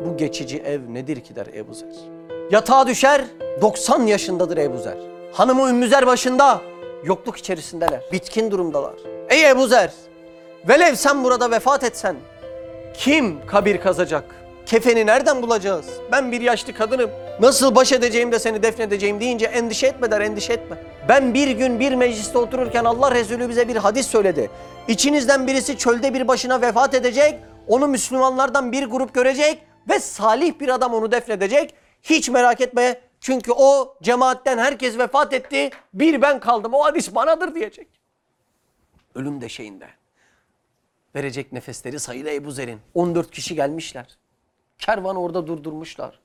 bu 0.05 0.17
geçici 0.17 0.57
ev 0.57 0.81
nedir 0.89 1.19
ki 1.19 1.35
der 1.35 1.47
Ebu 1.53 1.73
Zer. 1.73 1.95
Yatağa 2.51 2.87
düşer 2.87 3.21
90 3.61 4.05
yaşındadır 4.05 4.57
Ebu 4.57 4.77
Zer. 4.77 4.97
Hanımı 5.33 5.69
Ümmü 5.69 5.91
başında 5.91 6.61
yokluk 7.03 7.37
içerisindeler. 7.37 8.01
Bitkin 8.11 8.51
durumdalar. 8.51 8.95
Ey 9.29 9.49
Ebu 9.49 9.67
Zer 9.67 9.91
velev 10.67 10.95
sen 10.95 11.23
burada 11.23 11.51
vefat 11.51 11.83
etsen 11.83 12.15
kim 12.93 13.45
kabir 13.47 13.81
kazacak? 13.81 14.23
Kefeni 14.65 15.05
nereden 15.05 15.41
bulacağız? 15.41 15.85
Ben 16.11 16.31
bir 16.31 16.41
yaşlı 16.41 16.73
kadınım. 16.73 17.09
Nasıl 17.39 17.75
baş 17.75 17.91
edeceğim 17.91 18.31
de 18.31 18.39
seni 18.39 18.63
defnedeceğim 18.63 19.19
deyince 19.19 19.45
endişe 19.45 19.87
etme 19.87 20.11
der, 20.11 20.21
endişe 20.21 20.53
etme. 20.53 20.77
Ben 21.09 21.33
bir 21.33 21.47
gün 21.47 21.79
bir 21.79 21.95
mecliste 21.95 22.37
otururken 22.37 22.85
Allah 22.85 23.15
Resulü 23.15 23.49
bize 23.49 23.67
bir 23.67 23.75
hadis 23.75 24.07
söyledi. 24.07 24.49
İçinizden 24.87 25.47
birisi 25.47 25.77
çölde 25.77 26.13
bir 26.13 26.27
başına 26.27 26.61
vefat 26.61 26.93
edecek, 26.93 27.39
onu 27.67 27.87
Müslümanlardan 27.87 28.71
bir 28.71 28.85
grup 28.85 29.13
görecek 29.13 29.61
ve 29.89 29.99
salih 29.99 30.59
bir 30.59 30.69
adam 30.69 30.93
onu 30.93 31.11
defnedecek. 31.11 31.73
Hiç 32.03 32.29
merak 32.29 32.61
etme 32.61 33.01
çünkü 33.21 33.51
o 33.51 33.95
cemaatten 34.01 34.57
herkes 34.57 34.97
vefat 34.97 35.33
etti, 35.33 35.69
bir 35.93 36.21
ben 36.21 36.39
kaldım. 36.39 36.73
O 36.73 36.83
hadis 36.85 37.15
banadır 37.15 37.55
diyecek. 37.55 37.87
Ölüm 39.15 39.41
deşeğinde 39.41 39.87
verecek 41.15 41.51
nefesleri 41.51 41.99
sayılı 41.99 42.29
Ebu 42.29 42.51
Zer'in. 42.51 42.79
14 42.93 43.31
kişi 43.31 43.55
gelmişler. 43.55 44.17
Kervan 44.79 45.15
orada 45.15 45.47
durdurmuşlar. 45.47 46.19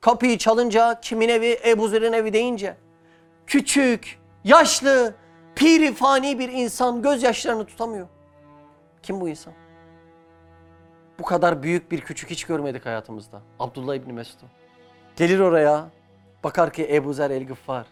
Kapıyı 0.00 0.38
çalınca 0.38 1.00
kimin 1.00 1.28
evi? 1.28 1.58
Ebu 1.66 1.88
Zer'in 1.88 2.12
evi 2.12 2.32
deyince. 2.32 2.76
Küçük, 3.46 4.18
yaşlı, 4.44 5.14
piri 5.54 5.94
fani 5.94 6.38
bir 6.38 6.48
insan 6.48 7.02
gözyaşlarını 7.02 7.66
tutamıyor. 7.66 8.08
Kim 9.02 9.20
bu 9.20 9.28
insan? 9.28 9.52
Bu 11.18 11.24
kadar 11.24 11.62
büyük 11.62 11.90
bir 11.90 12.00
küçük 12.00 12.30
hiç 12.30 12.44
görmedik 12.44 12.86
hayatımızda. 12.86 13.42
Abdullah 13.58 13.94
İbni 13.94 14.12
Mesud. 14.12 14.38
Gelir 15.16 15.40
oraya, 15.40 15.88
bakar 16.44 16.72
ki 16.72 16.88
Ebu 16.94 17.12
Zer 17.12 17.30
el 17.30 17.46
Gıffar. 17.46 17.86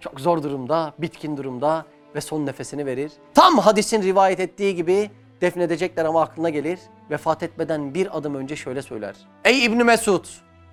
Çok 0.00 0.20
zor 0.20 0.42
durumda, 0.42 0.94
bitkin 0.98 1.36
durumda 1.36 1.86
ve 2.14 2.20
son 2.20 2.46
nefesini 2.46 2.86
verir. 2.86 3.12
Tam 3.34 3.58
hadisin 3.58 4.02
rivayet 4.02 4.40
ettiği 4.40 4.74
gibi 4.74 5.10
defnedecekler 5.42 6.04
ama 6.04 6.22
aklına 6.22 6.50
gelir. 6.50 6.78
Vefat 7.10 7.42
etmeden 7.42 7.94
bir 7.94 8.18
adım 8.18 8.34
önce 8.34 8.56
şöyle 8.56 8.82
söyler. 8.82 9.14
Ey 9.44 9.64
İbni 9.64 9.84
Mesud, 9.84 10.24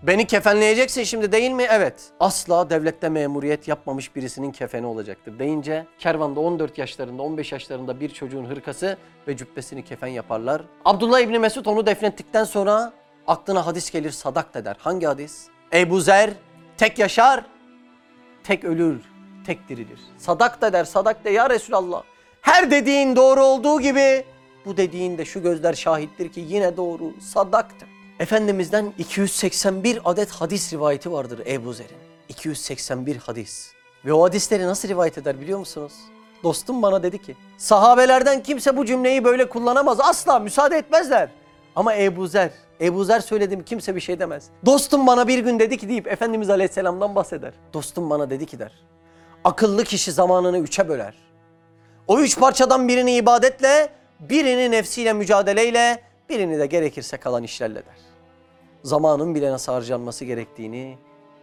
beni 0.04 0.28
kefenleyeceksin 0.28 1.04
şimdi 1.04 1.32
değil 1.32 1.52
mi? 1.52 1.66
Evet. 1.70 2.04
Asla 2.20 2.70
devlette 2.70 3.10
memuriyet 3.10 3.68
yapmamış 3.68 4.16
birisinin 4.16 4.52
kefeni 4.52 4.86
olacaktır 4.86 5.40
deyince 5.40 5.86
kervanda 6.00 6.40
14 6.40 6.78
yaşlarında 6.78 7.24
15 7.24 7.52
yaşlarında 7.52 8.00
bir 8.00 8.10
çocuğun 8.10 8.46
hırkası 8.46 8.98
ve 9.28 9.38
cübbesini 9.38 9.84
kefen 9.84 10.08
yaparlar. 10.08 10.62
Abdullah 10.86 11.20
İbni 11.20 11.40
Mesud 11.40 11.66
onu 11.66 11.86
defnettikten 11.86 12.44
sonra 12.44 12.94
aklına 13.28 13.66
hadis 13.66 13.92
gelir 13.92 14.12
sadak 14.12 14.54
der. 14.54 14.78
Hangi 14.80 15.06
hadis? 15.06 15.48
Ebu 15.74 16.00
Zer 16.00 16.30
tek 16.78 17.00
yaşar, 17.00 17.46
tek 18.44 18.64
ölür, 18.64 19.02
tek 19.46 19.70
dirilir. 19.70 20.00
Sadak 20.18 20.62
da 20.62 20.74
der, 20.74 20.84
sadak 20.84 21.26
de 21.26 21.30
ya 21.30 21.50
Resulallah. 21.50 22.04
Her 22.42 22.72
dediğin 22.72 23.16
doğru 23.16 23.44
olduğu 23.44 23.82
gibi 23.82 24.26
bu 24.66 24.78
dediğin 24.78 25.18
de 25.18 25.26
şu 25.26 25.42
gözler 25.42 25.74
şahittir 25.74 26.30
ki 26.30 26.46
yine 26.48 26.78
doğru, 26.78 27.14
sadaktır. 27.20 27.90
Efendimizden 28.20 28.94
281 28.98 30.00
adet 30.06 30.32
hadis 30.32 30.74
rivayeti 30.74 31.12
vardır 31.12 31.40
Ebu 31.48 31.74
Zer'in. 31.74 31.98
281 32.30 33.16
hadis. 33.16 33.72
Ve 34.06 34.14
o 34.14 34.24
hadisleri 34.24 34.68
nasıl 34.68 34.90
rivayet 34.90 35.18
eder 35.18 35.42
biliyor 35.42 35.60
musunuz? 35.60 35.94
Dostum 36.44 36.82
bana 36.82 37.04
dedi 37.04 37.22
ki, 37.22 37.36
sahabelerden 37.58 38.44
kimse 38.44 38.78
bu 38.78 38.86
cümleyi 38.86 39.24
böyle 39.24 39.50
kullanamaz, 39.50 40.00
asla 40.00 40.40
müsaade 40.40 40.78
etmezler. 40.78 41.30
Ama 41.76 41.96
Ebu 41.96 42.28
Zer, 42.28 42.52
Ebu 42.82 43.04
Zer 43.04 43.20
söyledim 43.20 43.64
kimse 43.64 43.96
bir 43.96 44.02
şey 44.02 44.20
demez. 44.20 44.50
Dostum 44.66 45.08
bana 45.08 45.28
bir 45.28 45.40
gün 45.40 45.60
dedi 45.60 45.78
ki 45.78 45.90
deyip 45.90 46.08
Efendimiz 46.08 46.50
Aleyhisselam'dan 46.50 47.16
bahseder. 47.16 47.54
Dostum 47.74 48.10
bana 48.10 48.30
dedi 48.30 48.46
ki 48.46 48.60
der. 48.60 48.72
Akıllı 49.44 49.84
kişi 49.84 50.12
zamanını 50.12 50.58
üçe 50.58 50.90
böler. 50.90 51.14
O 52.08 52.20
üç 52.20 52.40
parçadan 52.40 52.88
birini 52.88 53.16
ibadetle, 53.16 53.90
birini 54.20 54.72
nefsiyle 54.72 55.14
mücadeleyle, 55.14 56.04
birini 56.30 56.60
de 56.60 56.66
gerekirse 56.66 57.18
kalan 57.18 57.44
işlerle 57.44 57.76
der. 57.76 57.98
Zamanın 58.84 59.36
bile 59.36 59.52
nasıl 59.52 59.72
harcanması 59.72 60.26
gerektiğini 60.26 60.98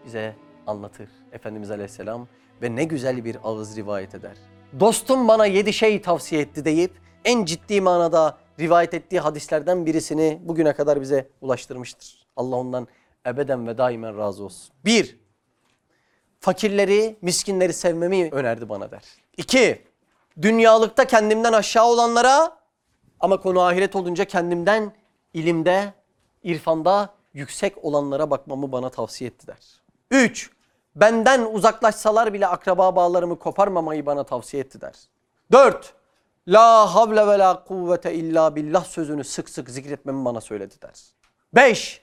bize 0.04 0.34
anlatır 0.66 1.08
Efendimiz 1.32 1.70
Aleyhisselam 1.70 2.28
ve 2.62 2.76
ne 2.76 2.84
güzel 2.84 3.24
bir 3.24 3.36
ağız 3.44 3.76
rivayet 3.76 4.14
eder. 4.14 4.36
Dostum 4.80 5.28
bana 5.28 5.46
yedi 5.46 5.72
şey 5.72 6.02
tavsiye 6.02 6.40
etti 6.40 6.64
deyip 6.64 6.92
en 7.24 7.44
ciddi 7.44 7.80
manada 7.80 8.38
rivayet 8.60 8.94
ettiği 8.94 9.20
hadislerden 9.20 9.86
birisini 9.86 10.38
bugüne 10.42 10.72
kadar 10.72 11.00
bize 11.00 11.28
ulaştırmıştır. 11.40 12.26
Allah 12.36 12.56
ondan 12.56 12.88
ebeden 13.26 13.66
ve 13.66 13.78
daimen 13.78 14.18
razı 14.18 14.44
olsun. 14.44 14.74
Bir, 14.84 15.18
fakirleri, 16.40 17.16
miskinleri 17.22 17.72
sevmemi 17.72 18.28
önerdi 18.32 18.68
bana 18.68 18.90
der. 18.90 19.02
İki, 19.36 19.84
dünyalıkta 20.42 21.04
kendimden 21.04 21.52
aşağı 21.52 21.86
olanlara 21.86 22.56
ama 23.20 23.40
konu 23.40 23.60
ahiret 23.60 23.96
olunca 23.96 24.24
kendimden 24.24 24.92
ilimde, 25.34 25.92
irfanda 26.42 27.14
yüksek 27.34 27.84
olanlara 27.84 28.30
bakmamı 28.30 28.72
bana 28.72 28.90
tavsiye 28.90 29.30
etti 29.30 29.46
der. 29.46 29.82
Üç, 30.10 30.50
benden 30.94 31.44
uzaklaşsalar 31.52 32.32
bile 32.32 32.46
akraba 32.46 32.96
bağlarımı 32.96 33.38
koparmamayı 33.38 34.06
bana 34.06 34.24
tavsiye 34.24 34.62
etti 34.62 34.80
der. 34.80 34.94
Dört, 35.52 35.94
la 36.48 36.94
havle 36.94 37.26
ve 37.26 37.38
la 37.38 37.64
kuvvete 37.64 38.14
illa 38.14 38.56
billah 38.56 38.84
sözünü 38.84 39.24
sık 39.24 39.50
sık 39.50 39.70
zikretmemi 39.70 40.24
bana 40.24 40.40
söyledi 40.40 40.74
der. 40.82 41.00
Beş, 41.54 42.02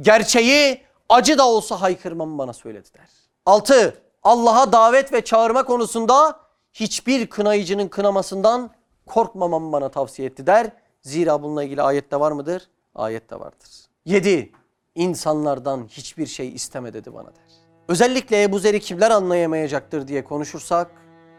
gerçeği 0.00 0.82
acı 1.08 1.38
da 1.38 1.48
olsa 1.48 1.80
haykırmamı 1.80 2.38
bana 2.38 2.52
söyledi 2.52 2.88
der. 2.98 3.08
Altı, 3.46 4.02
Allah'a 4.22 4.72
davet 4.72 5.12
ve 5.12 5.24
çağırma 5.24 5.62
konusunda 5.62 6.40
hiçbir 6.72 7.26
kınayıcının 7.26 7.88
kınamasından 7.88 8.70
korkmamamı 9.10 9.72
bana 9.72 9.88
tavsiye 9.88 10.28
etti 10.28 10.46
der. 10.46 10.70
Zira 11.02 11.42
bununla 11.42 11.64
ilgili 11.64 11.82
ayette 11.82 12.20
var 12.20 12.32
mıdır? 12.32 12.68
Ayette 12.94 13.40
vardır. 13.40 13.68
Yedi, 14.04 14.52
insanlardan 14.94 15.86
hiçbir 15.88 16.26
şey 16.26 16.54
isteme 16.54 16.92
dedi 16.92 17.14
bana 17.14 17.26
der. 17.26 17.50
Özellikle 17.88 18.42
Ebu 18.42 18.58
Zer'i 18.58 18.80
kimler 18.80 19.10
anlayamayacaktır 19.10 20.08
diye 20.08 20.24
konuşursak, 20.24 20.90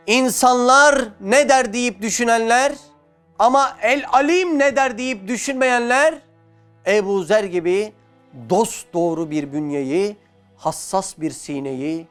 insanlar 0.08 1.08
ne 1.22 1.50
der 1.50 1.74
deyip 1.74 2.02
düşünenler 2.02 2.76
ama 3.40 3.78
el 3.82 4.04
alim 4.12 4.60
ne 4.60 4.76
der 4.76 4.98
deyip 4.98 5.28
düşünmeyenler 5.28 6.22
Ebu 6.88 7.24
Zer 7.24 7.44
gibi 7.44 7.94
dost 8.50 8.94
doğru 8.94 9.32
bir 9.32 9.54
bünyeyi, 9.54 10.18
hassas 10.58 11.18
bir 11.18 11.32
sineyi 11.32 12.08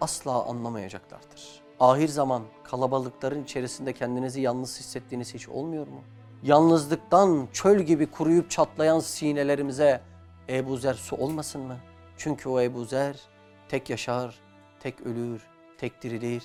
asla 0.00 0.44
anlamayacaklardır. 0.44 1.63
Ahir 1.80 2.08
zaman 2.08 2.42
kalabalıkların 2.64 3.44
içerisinde 3.44 3.92
kendinizi 3.92 4.40
yalnız 4.40 4.78
hissettiğiniz 4.78 5.34
hiç 5.34 5.48
olmuyor 5.48 5.86
mu? 5.86 6.00
Yalnızlıktan 6.42 7.48
çöl 7.52 7.80
gibi 7.80 8.06
kuruyup 8.06 8.50
çatlayan 8.50 9.00
sinelerimize 9.00 10.00
Ebu 10.48 10.76
Zer 10.76 10.94
su 10.94 11.16
olmasın 11.16 11.60
mı? 11.60 11.76
Çünkü 12.16 12.48
o 12.48 12.60
Ebu 12.60 12.84
Zer 12.84 13.20
tek 13.68 13.90
yaşar, 13.90 14.34
tek 14.80 15.00
ölür, 15.00 15.42
tek 15.78 16.02
dirilir 16.02 16.44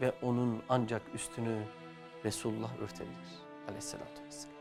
ve 0.00 0.12
onun 0.22 0.62
ancak 0.68 1.02
üstünü 1.14 1.62
Resulullah 2.24 2.70
örtebilir 2.82 3.40
aleyhissalatü 3.68 4.24
vesselam. 4.26 4.56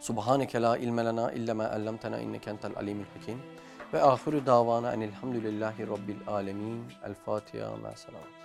Subhaneke 0.00 0.62
la 0.62 0.76
ilme 0.76 1.04
lena 1.04 1.32
illa 1.32 1.54
ma 1.54 1.64
allamtena 1.64 2.18
inneke 2.18 2.50
entel 2.50 2.76
alimul 2.76 3.04
hakim. 3.18 3.42
Ve 3.92 4.02
ahiru 4.02 4.46
davana 4.46 4.92
enelhamdülillahi 4.92 5.86
rabbil 5.86 6.20
alemin. 6.26 6.84
El 7.06 7.14
Fatiha 7.14 7.76
ma 7.76 7.92
selamet. 7.96 8.37